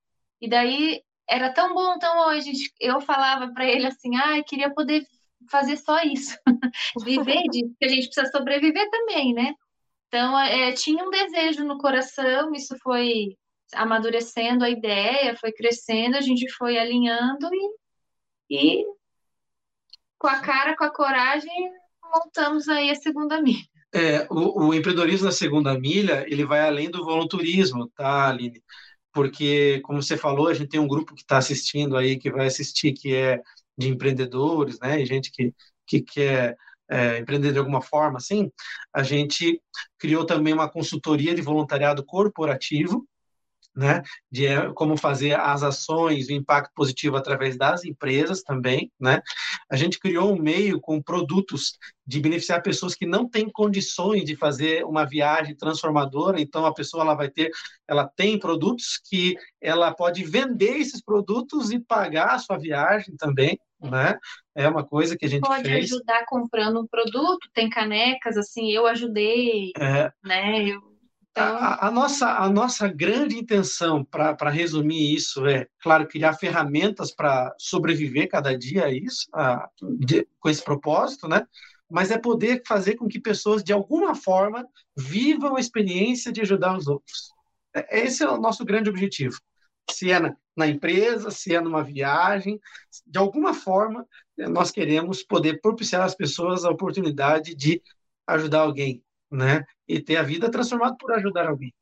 E 0.41 0.49
daí 0.49 1.03
era 1.29 1.53
tão 1.53 1.75
bom, 1.75 1.99
tão 1.99 2.29
hoje, 2.29 2.53
eu 2.81 3.01
falava 3.01 3.53
para 3.53 3.65
ele 3.65 3.87
assim, 3.87 4.15
ah, 4.17 4.43
queria 4.47 4.73
poder 4.73 5.05
fazer 5.53 5.77
só 5.77 6.03
isso, 6.03 6.37
viver 7.05 7.43
disso, 7.53 7.69
porque 7.69 7.85
a 7.85 7.88
gente 7.88 8.07
precisa 8.07 8.31
sobreviver 8.33 8.91
também, 8.91 9.35
né? 9.35 9.55
Então, 10.09 10.38
é, 10.38 10.73
tinha 10.73 11.05
um 11.05 11.11
desejo 11.11 11.65
no 11.65 11.79
coração, 11.79 12.53
isso 12.55 12.75
foi 12.83 13.37
amadurecendo 13.75 14.65
a 14.65 14.71
ideia, 14.71 15.37
foi 15.37 15.53
crescendo, 15.53 16.17
a 16.17 16.21
gente 16.21 16.51
foi 16.53 16.79
alinhando 16.79 17.49
e, 18.51 18.81
e 18.81 18.85
com 20.19 20.27
a 20.27 20.41
cara, 20.41 20.77
com 20.77 20.85
a 20.85 20.93
coragem, 20.93 21.71
montamos 22.03 22.69
aí 22.69 22.91
a 22.91 22.95
segunda 22.95 23.41
milha. 23.41 23.65
É, 23.95 24.27
o, 24.31 24.69
o 24.69 24.75
empreendedorismo 24.75 25.27
na 25.27 25.33
segunda 25.33 25.79
milha, 25.79 26.25
ele 26.27 26.45
vai 26.45 26.61
além 26.61 26.91
do 26.91 27.05
volunturismo, 27.05 27.88
tá, 27.95 28.29
Aline? 28.29 28.62
Porque, 29.12 29.81
como 29.81 30.03
você 30.03 30.17
falou, 30.17 30.49
a 30.49 30.55
gente 30.55 30.69
tem 30.69 30.81
um 30.81 30.88
grupo 30.88 31.15
que 31.15 31.23
está 31.23 31.37
assistindo 31.38 31.97
aí, 31.97 32.19
que 32.19 32.31
vai 32.31 32.47
assistir, 32.47 32.93
que 32.93 33.15
é 33.15 33.43
de 33.77 33.89
empreendedores, 33.89 34.79
né, 34.81 35.01
e 35.01 35.07
gente 35.07 35.31
que, 35.33 35.55
que 35.87 36.03
quer 36.03 36.57
é, 36.91 37.19
empreender 37.19 37.53
de 37.53 37.59
alguma 37.59 37.81
forma, 37.81 38.19
assim, 38.19 38.51
a 38.93 39.03
gente 39.03 39.61
criou 39.99 40.27
também 40.27 40.53
uma 40.53 40.71
consultoria 40.71 41.35
de 41.35 41.43
voluntariado 41.43 42.05
corporativo, 42.05 43.07
né, 43.75 44.03
de 44.31 44.47
é, 44.47 44.71
como 44.73 44.97
fazer 44.97 45.39
as 45.39 45.63
ações, 45.63 46.29
o 46.29 46.33
impacto 46.33 46.71
positivo 46.75 47.17
através 47.17 47.57
das 47.57 47.85
empresas 47.85 48.43
também, 48.43 48.91
né. 49.01 49.21
A 49.71 49.77
gente 49.77 49.99
criou 49.99 50.33
um 50.33 50.39
meio 50.39 50.81
com 50.81 51.03
produtos 51.03 51.79
de 52.07 52.21
beneficiar 52.21 52.63
pessoas 52.63 52.95
que 52.95 53.07
não 53.07 53.29
têm 53.29 53.49
condições 53.51 54.25
de 54.25 54.37
fazer 54.37 54.85
uma 54.85 55.05
viagem 55.05 55.57
transformadora, 55.57 56.41
então 56.41 56.67
a 56.67 56.75
pessoa 56.75 57.03
ela 57.03 57.15
vai 57.15 57.31
ter, 57.31 57.51
ela 57.89 58.07
tem 58.07 58.39
produtos 58.39 59.01
que 59.09 59.37
ela 59.61 59.93
pode 59.93 60.23
vender 60.25 60.79
esses 60.79 61.03
produtos 61.03 61.71
e 61.71 61.81
pagar 61.81 62.35
a 62.35 62.39
sua 62.39 62.59
viagem 62.59 63.17
também, 63.17 63.59
né? 63.81 64.19
É 64.55 64.69
uma 64.69 64.85
coisa 64.85 65.17
que 65.17 65.25
a 65.25 65.29
gente 65.29 65.43
pode 65.43 65.63
fez. 65.63 65.87
ajudar 65.93 66.25
comprando 66.27 66.81
um 66.81 66.87
produto, 66.87 67.49
tem 67.55 67.71
canecas 67.71 68.37
assim, 68.37 68.71
eu 68.71 68.87
ajudei, 68.87 69.73
é. 69.79 70.13
né? 70.23 70.69
Eu 70.69 70.92
então... 71.33 71.57
A, 71.57 71.88
a, 71.88 71.90
nossa, 71.90 72.29
a 72.29 72.49
nossa 72.49 72.88
grande 72.88 73.37
intenção, 73.37 74.05
para 74.05 74.51
resumir 74.51 75.14
isso, 75.14 75.47
é, 75.47 75.66
claro, 75.83 76.07
criar 76.07 76.35
ferramentas 76.35 77.11
para 77.11 77.55
sobreviver 77.59 78.29
cada 78.29 78.57
dia 78.57 78.85
a 78.85 78.92
isso, 78.92 79.27
a, 79.35 79.68
de, 79.99 80.29
com 80.38 80.49
esse 80.49 80.62
propósito, 80.62 81.27
né? 81.27 81.47
Mas 81.90 82.11
é 82.11 82.18
poder 82.18 82.62
fazer 82.66 82.95
com 82.95 83.09
que 83.09 83.21
pessoas, 83.21 83.62
de 83.62 83.73
alguma 83.73 84.14
forma, 84.14 84.66
vivam 84.97 85.57
a 85.57 85.61
experiência 85.61 86.33
de 86.33 86.40
ajudar 86.40 86.77
os 86.77 86.87
outros. 86.87 87.31
É, 87.75 88.01
esse 88.01 88.23
é 88.23 88.29
o 88.29 88.40
nosso 88.40 88.64
grande 88.64 88.88
objetivo. 88.88 89.38
Se 89.90 90.11
é 90.11 90.21
na, 90.21 90.37
na 90.57 90.66
empresa, 90.66 91.31
se 91.31 91.55
é 91.55 91.61
numa 91.61 91.83
viagem, 91.83 92.61
de 93.07 93.18
alguma 93.18 93.53
forma, 93.53 94.07
nós 94.37 94.71
queremos 94.71 95.23
poder 95.23 95.61
propiciar 95.61 96.03
às 96.03 96.14
pessoas 96.14 96.64
a 96.64 96.71
oportunidade 96.71 97.55
de 97.55 97.83
ajudar 98.27 98.61
alguém, 98.61 99.03
né? 99.33 99.64
E 99.88 100.01
ter 100.03 100.16
a 100.16 100.23
vida 100.23 100.51
transformada 100.51 100.97
por 100.99 101.12
ajudar 101.12 101.49
alguém. 101.49 101.73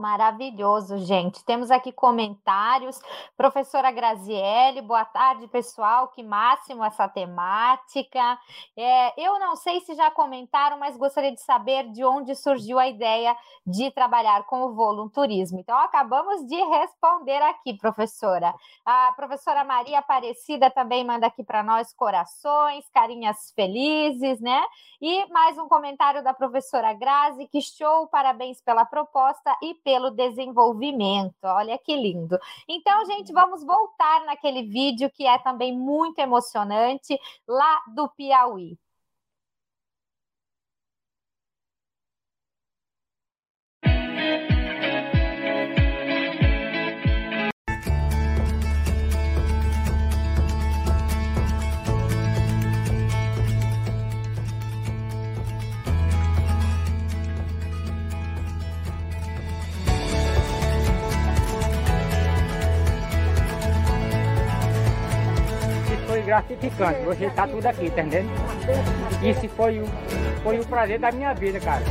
Maravilhoso, 0.00 0.96
gente. 0.96 1.44
Temos 1.44 1.70
aqui 1.70 1.92
comentários. 1.92 2.98
Professora 3.36 3.90
Graziele, 3.90 4.80
boa 4.80 5.04
tarde, 5.04 5.46
pessoal. 5.46 6.08
Que 6.08 6.22
máximo 6.22 6.82
essa 6.82 7.06
temática. 7.06 8.38
É, 8.74 9.22
eu 9.22 9.38
não 9.38 9.54
sei 9.56 9.78
se 9.80 9.94
já 9.94 10.10
comentaram, 10.10 10.78
mas 10.78 10.96
gostaria 10.96 11.30
de 11.30 11.42
saber 11.42 11.92
de 11.92 12.02
onde 12.02 12.34
surgiu 12.34 12.78
a 12.78 12.88
ideia 12.88 13.36
de 13.66 13.90
trabalhar 13.90 14.46
com 14.46 14.62
o 14.62 14.74
volunturismo. 14.74 15.60
Então, 15.60 15.76
acabamos 15.76 16.46
de 16.46 16.56
responder 16.56 17.42
aqui, 17.42 17.74
professora. 17.76 18.54
A 18.86 19.12
professora 19.12 19.64
Maria 19.64 19.98
Aparecida 19.98 20.70
também 20.70 21.04
manda 21.04 21.26
aqui 21.26 21.44
para 21.44 21.62
nós 21.62 21.92
corações, 21.92 22.88
carinhas 22.88 23.52
felizes, 23.54 24.40
né? 24.40 24.62
E 24.98 25.30
mais 25.30 25.58
um 25.58 25.68
comentário 25.68 26.24
da 26.24 26.32
professora 26.32 26.94
Grazi, 26.94 27.46
que 27.48 27.60
show, 27.60 28.06
parabéns 28.06 28.62
pela 28.62 28.86
proposta 28.86 29.54
e 29.62 29.74
pelo 29.74 29.89
desenvolvimento. 30.10 31.34
Olha 31.42 31.78
que 31.78 31.96
lindo. 31.96 32.38
Então, 32.68 33.04
gente, 33.06 33.32
vamos 33.32 33.64
voltar 33.64 34.24
naquele 34.26 34.62
vídeo 34.62 35.10
que 35.10 35.26
é 35.26 35.38
também 35.38 35.76
muito 35.76 36.18
emocionante 36.18 37.18
lá 37.46 37.82
do 37.94 38.08
Piauí. 38.10 38.78
Gratificante. 66.30 67.00
Você 67.04 67.26
está 67.26 67.46
tudo 67.46 67.66
aqui, 67.66 67.90
tá 67.90 68.02
entendendo? 68.02 68.30
Isso 69.20 69.48
foi 69.48 69.80
o, 69.80 69.84
foi 70.44 70.60
o 70.60 70.64
prazer 70.64 71.00
da 71.00 71.10
minha 71.10 71.34
vida, 71.34 71.58
cara. 71.58 71.82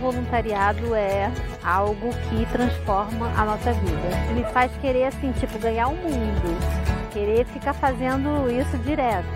voluntariado 0.00 0.94
é 0.94 1.30
algo 1.64 2.10
que 2.10 2.46
transforma 2.52 3.28
a 3.36 3.44
nossa 3.44 3.72
vida. 3.72 4.32
Me 4.34 4.44
faz 4.52 4.70
querer, 4.78 5.04
assim, 5.04 5.32
tipo, 5.32 5.58
ganhar 5.58 5.88
o 5.88 5.96
mundo. 5.96 6.58
Querer 7.12 7.44
ficar 7.46 7.74
fazendo 7.74 8.50
isso 8.50 8.78
direto. 8.78 9.26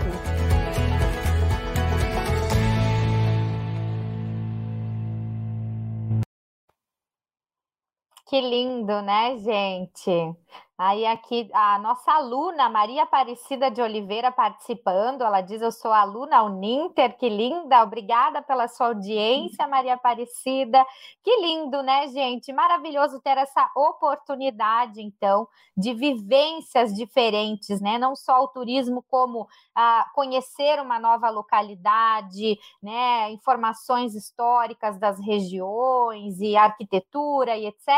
Que 8.26 8.40
lindo, 8.40 9.00
né, 9.02 9.36
gente? 9.38 10.36
Aí 10.76 11.06
aqui 11.06 11.48
a 11.52 11.78
nossa 11.78 12.10
aluna 12.12 12.68
Maria 12.68 13.04
Aparecida 13.04 13.70
de 13.70 13.80
Oliveira 13.80 14.32
participando, 14.32 15.22
ela 15.22 15.40
diz: 15.40 15.62
"Eu 15.62 15.70
sou 15.70 15.92
aluna 15.92 16.42
Uninter, 16.42 17.16
que 17.16 17.28
linda, 17.28 17.80
obrigada 17.84 18.42
pela 18.42 18.66
sua 18.66 18.88
audiência, 18.88 19.68
Maria 19.68 19.94
Aparecida". 19.94 20.84
Que 21.22 21.30
lindo, 21.40 21.80
né, 21.80 22.08
gente? 22.08 22.52
Maravilhoso 22.52 23.20
ter 23.20 23.38
essa 23.38 23.70
oportunidade 23.76 25.00
então 25.00 25.46
de 25.76 25.94
vivências 25.94 26.92
diferentes, 26.92 27.80
né? 27.80 27.96
Não 27.96 28.16
só 28.16 28.42
o 28.42 28.48
turismo 28.48 29.04
como 29.08 29.46
ah, 29.76 30.10
conhecer 30.12 30.80
uma 30.80 30.98
nova 30.98 31.30
localidade, 31.30 32.58
né, 32.82 33.30
informações 33.30 34.14
históricas 34.14 34.98
das 34.98 35.18
regiões 35.20 36.40
e 36.40 36.56
arquitetura 36.56 37.56
e 37.56 37.66
etc, 37.66 37.88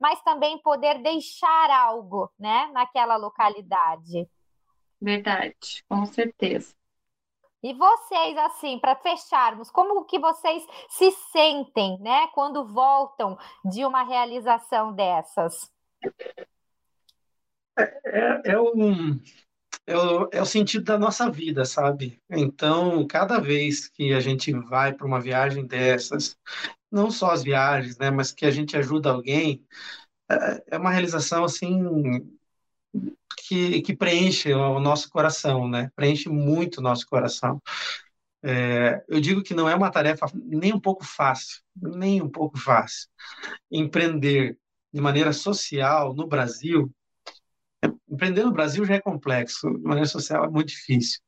mas 0.00 0.20
também 0.22 0.58
poder 0.58 0.98
deixar 1.02 1.70
algo 1.70 2.15
algo, 2.16 2.30
né, 2.38 2.70
naquela 2.72 3.16
localidade. 3.16 4.28
Verdade, 5.00 5.84
com 5.88 6.06
certeza. 6.06 6.74
E 7.62 7.74
vocês, 7.74 8.36
assim, 8.38 8.78
para 8.78 8.96
fecharmos, 8.96 9.70
como 9.70 10.04
que 10.04 10.18
vocês 10.18 10.64
se 10.88 11.10
sentem, 11.32 11.98
né, 12.00 12.28
quando 12.28 12.64
voltam 12.66 13.36
de 13.64 13.84
uma 13.84 14.02
realização 14.04 14.94
dessas? 14.94 15.70
É, 17.78 17.82
é, 18.04 18.42
é, 18.52 18.60
um, 18.60 19.20
é, 19.86 19.96
o, 19.96 20.28
é 20.32 20.40
o 20.40 20.46
sentido 20.46 20.84
da 20.84 20.98
nossa 20.98 21.30
vida, 21.30 21.64
sabe? 21.64 22.20
Então, 22.30 23.06
cada 23.06 23.38
vez 23.38 23.88
que 23.88 24.12
a 24.12 24.20
gente 24.20 24.52
vai 24.52 24.92
para 24.92 25.06
uma 25.06 25.20
viagem 25.20 25.66
dessas, 25.66 26.38
não 26.90 27.10
só 27.10 27.32
as 27.32 27.42
viagens, 27.42 27.98
né, 27.98 28.10
mas 28.10 28.32
que 28.32 28.46
a 28.46 28.50
gente 28.50 28.76
ajuda 28.76 29.10
alguém, 29.10 29.66
é, 30.30 30.64
é 30.72 30.78
uma 30.78 30.90
realização 30.90 31.44
assim 31.44 31.82
que, 33.46 33.82
que 33.82 33.96
preenche 33.96 34.52
o 34.52 34.80
nosso 34.80 35.08
coração, 35.08 35.68
né? 35.68 35.90
Preenche 35.94 36.28
muito 36.28 36.78
o 36.78 36.82
nosso 36.82 37.06
coração. 37.06 37.62
É, 38.42 39.04
eu 39.08 39.20
digo 39.20 39.42
que 39.42 39.54
não 39.54 39.68
é 39.68 39.74
uma 39.74 39.90
tarefa 39.90 40.26
nem 40.34 40.72
um 40.72 40.80
pouco 40.80 41.04
fácil, 41.04 41.62
nem 41.74 42.22
um 42.22 42.28
pouco 42.28 42.58
fácil. 42.58 43.08
Empreender 43.70 44.58
de 44.92 45.00
maneira 45.00 45.32
social 45.32 46.14
no 46.14 46.26
Brasil, 46.26 46.90
empreender 48.08 48.44
no 48.44 48.52
Brasil 48.52 48.84
já 48.84 48.94
é 48.94 49.00
complexo, 49.00 49.68
de 49.70 49.82
maneira 49.82 50.08
social 50.08 50.44
é 50.44 50.48
muito 50.48 50.68
difícil, 50.68 51.20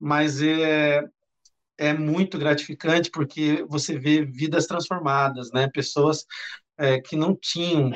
mas 0.00 0.40
é, 0.42 1.04
é 1.78 1.92
muito 1.92 2.38
gratificante 2.38 3.10
porque 3.10 3.64
você 3.68 3.98
vê 3.98 4.24
vidas 4.24 4.66
transformadas, 4.66 5.50
né? 5.52 5.68
Pessoas 5.68 6.24
é, 6.78 7.00
que 7.00 7.16
não 7.16 7.36
tinham 7.36 7.92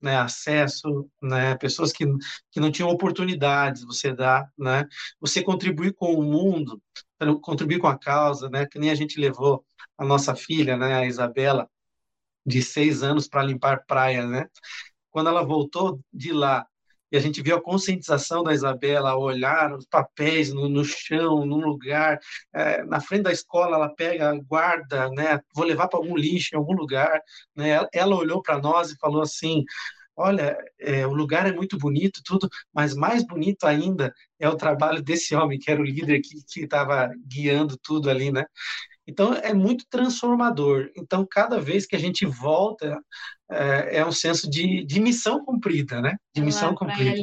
né, 0.00 0.16
acesso, 0.18 1.08
né, 1.22 1.56
pessoas 1.56 1.92
que, 1.92 2.04
que 2.50 2.60
não 2.60 2.70
tinham 2.70 2.90
oportunidades, 2.90 3.84
você 3.84 4.12
dá, 4.14 4.48
né, 4.58 4.86
você 5.20 5.42
contribuir 5.42 5.94
com 5.94 6.14
o 6.14 6.22
mundo, 6.22 6.80
contribuir 7.42 7.78
com 7.80 7.86
a 7.86 7.98
causa, 7.98 8.50
né, 8.50 8.66
que 8.66 8.78
nem 8.78 8.90
a 8.90 8.94
gente 8.94 9.18
levou 9.20 9.64
a 9.96 10.04
nossa 10.04 10.34
filha, 10.34 10.76
né, 10.76 10.94
a 10.94 11.06
Isabela, 11.06 11.68
de 12.46 12.62
seis 12.62 13.02
anos 13.02 13.26
para 13.28 13.42
limpar 13.42 13.84
praia, 13.86 14.26
né, 14.26 14.46
quando 15.10 15.28
ela 15.28 15.44
voltou 15.44 16.00
de 16.12 16.32
lá 16.32 16.66
e 17.14 17.16
a 17.16 17.20
gente 17.20 17.40
viu 17.40 17.54
a 17.54 17.62
conscientização 17.62 18.42
da 18.42 18.52
Isabela, 18.52 19.10
a 19.10 19.16
olhar 19.16 19.72
os 19.72 19.86
papéis 19.86 20.52
no, 20.52 20.68
no 20.68 20.84
chão, 20.84 21.46
num 21.46 21.60
lugar, 21.60 22.18
é, 22.52 22.82
na 22.82 23.00
frente 23.00 23.22
da 23.22 23.30
escola, 23.30 23.76
ela 23.76 23.88
pega, 23.94 24.34
guarda, 24.48 25.08
né? 25.10 25.38
Vou 25.54 25.64
levar 25.64 25.86
para 25.86 26.00
algum 26.00 26.16
lixo 26.16 26.50
em 26.52 26.58
algum 26.58 26.72
lugar, 26.74 27.20
né? 27.54 27.68
Ela, 27.70 27.88
ela 27.92 28.16
olhou 28.16 28.42
para 28.42 28.58
nós 28.58 28.90
e 28.90 28.98
falou 28.98 29.22
assim: 29.22 29.62
olha, 30.16 30.58
é, 30.80 31.06
o 31.06 31.12
lugar 31.14 31.46
é 31.46 31.52
muito 31.52 31.78
bonito, 31.78 32.20
tudo, 32.24 32.48
mas 32.74 32.94
mais 32.96 33.24
bonito 33.24 33.64
ainda 33.64 34.12
é 34.40 34.48
o 34.48 34.56
trabalho 34.56 35.00
desse 35.00 35.36
homem, 35.36 35.56
que 35.56 35.70
era 35.70 35.80
o 35.80 35.84
líder 35.84 36.20
que 36.20 36.42
estava 36.60 37.08
guiando 37.28 37.76
tudo 37.80 38.10
ali, 38.10 38.32
né? 38.32 38.44
Então, 39.06 39.34
é 39.34 39.52
muito 39.52 39.84
transformador. 39.88 40.90
Então, 40.96 41.26
cada 41.30 41.60
vez 41.60 41.86
que 41.86 41.94
a 41.94 41.98
gente 41.98 42.24
volta, 42.24 42.98
é, 43.50 43.98
é 43.98 44.06
um 44.06 44.12
senso 44.12 44.48
de, 44.48 44.84
de 44.84 45.00
missão 45.00 45.44
cumprida, 45.44 46.00
né? 46.00 46.16
De 46.34 46.40
missão 46.40 46.74
cumprida. 46.74 47.20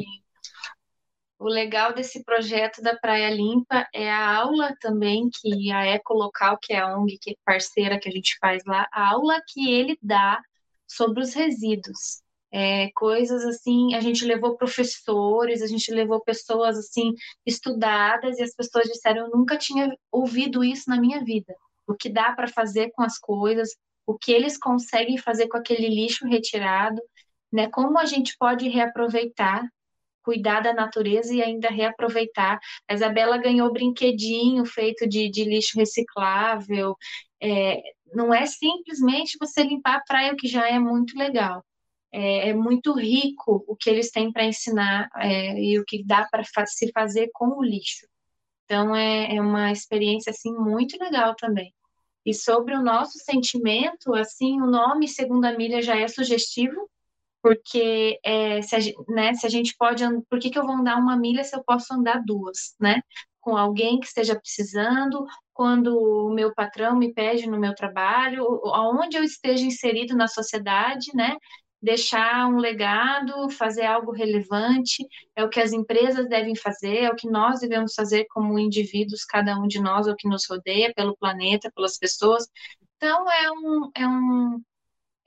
O 1.38 1.48
legal 1.48 1.92
desse 1.92 2.22
projeto 2.22 2.80
da 2.80 2.96
Praia 2.96 3.28
Limpa 3.28 3.84
é 3.92 4.08
a 4.08 4.36
aula 4.36 4.76
também 4.80 5.28
que 5.28 5.72
a 5.72 5.86
Ecolocal, 5.88 6.56
que 6.62 6.72
é 6.72 6.78
a 6.78 6.96
ONG 6.96 7.18
que 7.20 7.32
é 7.32 7.34
parceira 7.44 7.98
que 7.98 8.08
a 8.08 8.12
gente 8.12 8.36
faz 8.40 8.62
lá, 8.64 8.86
a 8.92 9.10
aula 9.10 9.42
que 9.48 9.68
ele 9.68 9.98
dá 10.00 10.40
sobre 10.86 11.20
os 11.20 11.34
resíduos. 11.34 12.22
É, 12.54 12.90
coisas 12.92 13.44
assim, 13.44 13.94
a 13.94 14.00
gente 14.00 14.24
levou 14.24 14.56
professores, 14.56 15.62
a 15.62 15.66
gente 15.66 15.90
levou 15.90 16.20
pessoas 16.20 16.78
assim 16.78 17.12
estudadas 17.44 18.38
e 18.38 18.42
as 18.42 18.54
pessoas 18.54 18.84
disseram 18.84 19.24
eu 19.24 19.30
nunca 19.30 19.56
tinha 19.56 19.92
ouvido 20.12 20.62
isso 20.62 20.88
na 20.88 21.00
minha 21.00 21.24
vida 21.24 21.56
o 21.92 21.96
que 21.96 22.08
dá 22.08 22.32
para 22.32 22.48
fazer 22.48 22.90
com 22.92 23.02
as 23.02 23.18
coisas, 23.18 23.70
o 24.06 24.16
que 24.18 24.32
eles 24.32 24.58
conseguem 24.58 25.18
fazer 25.18 25.48
com 25.48 25.56
aquele 25.56 25.88
lixo 25.88 26.26
retirado, 26.26 27.00
né? 27.52 27.68
Como 27.70 27.98
a 27.98 28.04
gente 28.06 28.36
pode 28.38 28.68
reaproveitar, 28.68 29.62
cuidar 30.22 30.60
da 30.60 30.72
natureza 30.72 31.34
e 31.34 31.42
ainda 31.42 31.68
reaproveitar. 31.68 32.58
A 32.88 32.94
Isabela 32.94 33.36
ganhou 33.38 33.72
brinquedinho 33.72 34.64
feito 34.64 35.08
de, 35.08 35.30
de 35.30 35.44
lixo 35.44 35.78
reciclável. 35.78 36.96
É, 37.40 37.80
não 38.14 38.32
é 38.32 38.46
simplesmente 38.46 39.36
você 39.40 39.62
limpar 39.62 39.96
a 39.96 40.02
praia, 40.04 40.32
o 40.32 40.36
que 40.36 40.48
já 40.48 40.68
é 40.68 40.78
muito 40.78 41.16
legal. 41.18 41.64
É, 42.12 42.50
é 42.50 42.54
muito 42.54 42.92
rico 42.92 43.64
o 43.66 43.76
que 43.76 43.88
eles 43.90 44.10
têm 44.10 44.30
para 44.32 44.44
ensinar 44.44 45.08
é, 45.16 45.58
e 45.58 45.78
o 45.78 45.84
que 45.84 46.04
dá 46.04 46.28
para 46.30 46.44
se 46.66 46.90
fazer 46.92 47.30
com 47.32 47.58
o 47.58 47.62
lixo. 47.62 48.06
Então 48.64 48.94
é, 48.94 49.36
é 49.36 49.40
uma 49.40 49.72
experiência 49.72 50.30
assim 50.30 50.52
muito 50.52 50.96
legal 51.02 51.34
também. 51.36 51.72
E 52.24 52.34
sobre 52.34 52.74
o 52.74 52.82
nosso 52.82 53.18
sentimento, 53.18 54.14
assim, 54.14 54.60
o 54.60 54.66
nome 54.66 55.08
Segunda 55.08 55.56
Milha 55.56 55.82
já 55.82 55.96
é 55.98 56.06
sugestivo, 56.08 56.88
porque 57.42 58.20
é, 58.24 58.62
se, 58.62 58.76
a, 58.76 58.78
né, 59.08 59.34
se 59.34 59.44
a 59.46 59.50
gente 59.50 59.74
pode, 59.76 60.04
por 60.30 60.38
que, 60.38 60.48
que 60.50 60.58
eu 60.58 60.64
vou 60.64 60.76
andar 60.76 60.96
uma 60.96 61.16
milha 61.16 61.42
se 61.42 61.56
eu 61.56 61.64
posso 61.64 61.92
andar 61.92 62.22
duas, 62.24 62.74
né? 62.80 63.02
Com 63.40 63.56
alguém 63.56 63.98
que 63.98 64.06
esteja 64.06 64.38
precisando, 64.38 65.26
quando 65.52 65.98
o 65.98 66.32
meu 66.32 66.54
patrão 66.54 66.96
me 66.96 67.12
pede 67.12 67.48
no 67.48 67.58
meu 67.58 67.74
trabalho, 67.74 68.44
aonde 68.66 69.16
eu 69.16 69.24
esteja 69.24 69.64
inserido 69.64 70.16
na 70.16 70.28
sociedade, 70.28 71.10
né? 71.14 71.36
Deixar 71.82 72.46
um 72.46 72.58
legado, 72.58 73.50
fazer 73.50 73.84
algo 73.84 74.12
relevante, 74.12 75.04
é 75.34 75.42
o 75.42 75.48
que 75.48 75.60
as 75.60 75.72
empresas 75.72 76.28
devem 76.28 76.54
fazer, 76.54 76.98
é 76.98 77.10
o 77.10 77.16
que 77.16 77.28
nós 77.28 77.60
devemos 77.60 77.94
fazer 77.94 78.26
como 78.30 78.58
indivíduos, 78.58 79.24
cada 79.24 79.58
um 79.58 79.66
de 79.66 79.80
nós, 79.80 80.06
é 80.06 80.12
o 80.12 80.16
que 80.16 80.28
nos 80.28 80.46
rodeia, 80.48 80.92
pelo 80.94 81.16
planeta, 81.16 81.72
pelas 81.74 81.98
pessoas. 81.98 82.46
Então, 82.96 83.28
é 83.28 83.50
um, 83.50 83.90
é 83.96 84.06
um, 84.06 84.62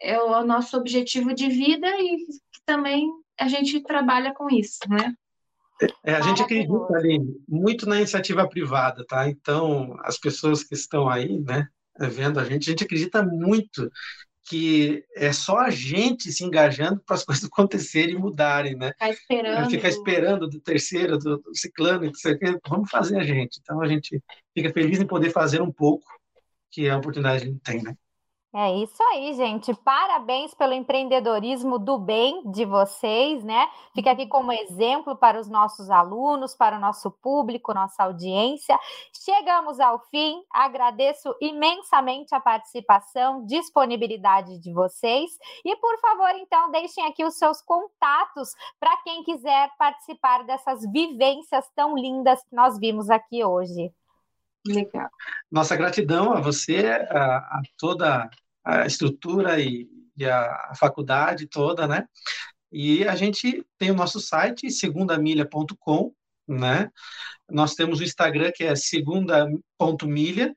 é 0.02 0.20
o 0.20 0.46
nosso 0.46 0.78
objetivo 0.78 1.34
de 1.34 1.50
vida 1.50 1.88
e 2.00 2.26
também 2.66 3.06
a 3.38 3.48
gente 3.48 3.82
trabalha 3.82 4.34
com 4.34 4.50
isso, 4.50 4.80
né? 4.90 5.14
É, 6.06 6.16
a 6.16 6.22
gente 6.22 6.42
acredita 6.42 6.94
ali 6.96 7.20
muito 7.48 7.86
na 7.88 7.98
iniciativa 7.98 8.48
privada, 8.48 9.06
tá? 9.06 9.28
Então, 9.28 9.98
as 10.04 10.18
pessoas 10.18 10.64
que 10.64 10.74
estão 10.74 11.10
aí, 11.10 11.38
né, 11.42 11.68
vendo 12.00 12.40
a 12.40 12.46
gente, 12.46 12.70
a 12.70 12.72
gente 12.72 12.84
acredita 12.86 13.22
muito 13.24 13.92
que 14.46 15.04
é 15.16 15.34
só 15.34 15.58
a 15.58 15.70
gente 15.72 16.32
se 16.32 16.44
engajando 16.44 17.02
para 17.06 17.16
as 17.16 17.24
coisas 17.26 17.44
acontecerem 17.44 18.16
e 18.16 18.20
mudarem, 18.20 18.76
né? 18.76 18.92
Ficar 18.94 19.10
esperando. 19.10 19.70
Ficar 19.70 19.90
esperando 19.90 20.48
do 20.48 20.60
terceiro, 20.60 21.18
do, 21.18 21.38
do 21.38 21.56
ciclano, 21.56 22.12
vamos 22.68 22.90
fazer 22.90 23.18
a 23.18 23.24
gente. 23.24 23.60
Então, 23.62 23.82
a 23.82 23.88
gente 23.88 24.22
fica 24.54 24.72
feliz 24.72 25.00
em 25.00 25.08
poder 25.08 25.32
fazer 25.32 25.62
um 25.62 25.72
pouco, 25.72 26.06
que 26.72 26.86
é 26.86 26.92
a 26.92 26.98
oportunidade 26.98 27.42
que 27.42 27.50
a 27.50 27.52
gente 27.52 27.62
tem, 27.62 27.82
né? 27.82 27.96
É 28.58 28.74
isso 28.74 29.04
aí, 29.12 29.34
gente. 29.34 29.74
Parabéns 29.74 30.54
pelo 30.54 30.72
empreendedorismo 30.72 31.78
do 31.78 32.00
bem 32.00 32.42
de 32.50 32.64
vocês, 32.64 33.44
né? 33.44 33.68
Fica 33.94 34.12
aqui 34.12 34.28
como 34.28 34.50
exemplo 34.50 35.14
para 35.14 35.38
os 35.38 35.50
nossos 35.50 35.90
alunos, 35.90 36.56
para 36.56 36.78
o 36.78 36.80
nosso 36.80 37.12
público, 37.12 37.74
nossa 37.74 38.04
audiência. 38.04 38.80
Chegamos 39.12 39.78
ao 39.82 40.00
fim. 40.10 40.42
Agradeço 40.50 41.36
imensamente 41.42 42.34
a 42.34 42.40
participação, 42.40 43.46
disponibilidade 43.46 44.58
de 44.58 44.72
vocês. 44.72 45.32
E, 45.66 45.76
por 45.76 46.00
favor, 46.00 46.30
então, 46.36 46.72
deixem 46.72 47.06
aqui 47.06 47.26
os 47.26 47.38
seus 47.38 47.62
contatos 47.62 48.56
para 48.80 48.96
quem 49.04 49.22
quiser 49.26 49.70
participar 49.78 50.46
dessas 50.46 50.90
vivências 50.94 51.70
tão 51.76 51.94
lindas 51.94 52.42
que 52.46 52.56
nós 52.56 52.80
vimos 52.80 53.10
aqui 53.10 53.44
hoje. 53.44 53.92
Legal. 54.66 55.10
Nossa 55.52 55.76
gratidão 55.76 56.32
a 56.32 56.40
você, 56.40 57.06
a, 57.12 57.38
a 57.38 57.62
toda 57.78 58.30
a 58.66 58.86
estrutura 58.86 59.62
e, 59.62 59.88
e 60.18 60.26
a, 60.26 60.74
faculdade 60.76 61.48
toda, 61.48 61.88
né? 61.88 62.06
E 62.72 63.08
a 63.08 63.16
gente 63.16 63.64
tem 63.78 63.92
o 63.92 63.96
nosso 63.96 64.20
site, 64.20 64.70
segundamilha.com, 64.72 66.14
né? 66.48 66.90
Nós 67.50 67.76
temos 67.76 68.00
o 68.00 68.04
Instagram, 68.04 68.52
que 68.54 68.64
é 68.64 68.76
segunda.milha, 68.76 70.56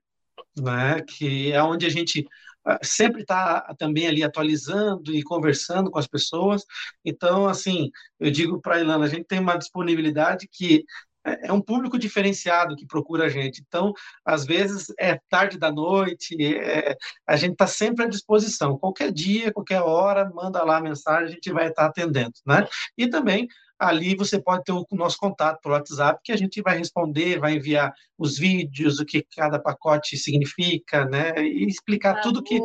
né? 0.56 1.02
Que 1.02 1.52
é 1.52 1.62
onde 1.62 1.86
a 1.86 1.90
gente 1.90 2.26
ah, 2.64 2.78
sempre 2.82 3.22
está 3.22 3.74
também 3.78 4.06
ali 4.06 4.22
atualizando 4.22 5.14
e 5.14 5.22
conversando 5.22 5.90
com 5.90 5.98
as 5.98 6.06
pessoas. 6.06 6.64
Então, 7.04 7.46
assim, 7.46 7.90
eu 8.20 8.30
digo 8.30 8.60
para 8.60 8.76
a 8.76 8.80
Ilana, 8.80 9.04
a 9.06 9.08
gente 9.08 9.24
tem 9.24 9.38
uma 9.40 9.56
disponibilidade 9.56 10.48
que 10.52 10.84
é, 11.28 11.48
é 11.48 11.52
um 11.52 11.60
público 11.60 11.98
diferenciado 11.98 12.76
que 12.76 12.86
procura 12.86 13.26
a 13.26 13.28
gente. 13.28 13.62
Então, 13.66 13.92
às 14.24 14.44
vezes 14.44 14.86
é 14.98 15.18
tarde 15.28 15.58
da 15.58 15.70
noite, 15.70 16.36
é, 16.42 16.96
a 17.26 17.36
gente 17.36 17.52
está 17.52 17.66
sempre 17.66 18.04
à 18.04 18.08
disposição. 18.08 18.78
Qualquer 18.78 19.12
dia, 19.12 19.52
qualquer 19.52 19.80
hora, 19.80 20.30
manda 20.34 20.62
lá 20.64 20.78
a 20.78 20.82
mensagem, 20.82 21.28
a 21.28 21.30
gente 21.30 21.52
vai 21.52 21.68
estar 21.68 21.84
tá 21.84 21.88
atendendo, 21.88 22.32
né? 22.46 22.66
E 22.96 23.08
também 23.08 23.48
ali 23.78 24.16
você 24.16 24.40
pode 24.40 24.64
ter 24.64 24.72
o 24.72 24.84
nosso 24.92 25.16
contato 25.18 25.60
por 25.62 25.70
WhatsApp, 25.70 26.20
que 26.24 26.32
a 26.32 26.36
gente 26.36 26.60
vai 26.60 26.76
responder, 26.76 27.38
vai 27.38 27.54
enviar 27.54 27.92
os 28.18 28.36
vídeos, 28.36 28.98
o 28.98 29.04
que 29.04 29.24
cada 29.36 29.58
pacote 29.58 30.16
significa, 30.16 31.04
né? 31.04 31.34
E 31.38 31.64
explicar 31.66 32.20
tudo 32.20 32.42
que 32.42 32.60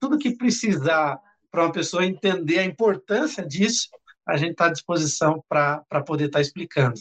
tudo 0.00 0.18
que 0.18 0.36
precisar 0.36 1.18
para 1.50 1.64
uma 1.64 1.72
pessoa 1.72 2.04
entender 2.04 2.58
a 2.58 2.64
importância 2.64 3.46
disso, 3.46 3.88
a 4.26 4.36
gente 4.36 4.52
está 4.52 4.66
à 4.66 4.72
disposição 4.72 5.42
para 5.48 5.82
poder 6.04 6.26
estar 6.26 6.38
tá 6.38 6.42
explicando. 6.42 7.00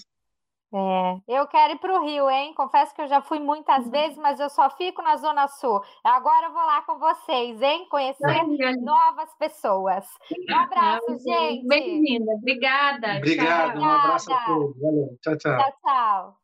É, 0.76 1.38
eu 1.38 1.46
quero 1.46 1.74
ir 1.74 1.78
para 1.78 1.94
o 1.94 2.04
Rio, 2.04 2.28
hein? 2.32 2.52
Confesso 2.56 2.96
que 2.96 3.02
eu 3.02 3.08
já 3.08 3.22
fui 3.22 3.38
muitas 3.38 3.86
uhum. 3.86 3.92
vezes, 3.92 4.18
mas 4.18 4.40
eu 4.40 4.50
só 4.50 4.72
fico 4.72 5.04
na 5.04 5.18
Zona 5.18 5.48
Sul. 5.48 5.80
Agora 6.04 6.48
eu 6.48 6.52
vou 6.52 6.66
lá 6.66 6.82
com 6.82 6.98
vocês, 6.98 7.62
hein? 7.62 7.88
Conhecer 7.92 8.44
novas 8.82 9.32
pessoas. 9.38 10.04
Um 10.50 10.56
abraço, 10.56 11.18
gente. 11.20 11.68
Bem-vinda, 11.68 12.32
obrigada. 12.34 13.18
Obrigado, 13.18 13.80
um 13.80 13.86
abraço 13.86 14.34
a 14.34 14.46
todos. 14.46 14.82
Valeu, 14.82 15.18
tchau, 15.22 15.38
tchau. 15.38 15.58
Tchau, 15.58 15.74
tchau. 15.84 16.38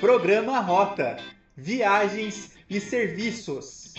Programa 0.00 0.58
Rota: 0.58 1.18
Viagens 1.56 2.58
e 2.68 2.80
Serviços. 2.80 3.94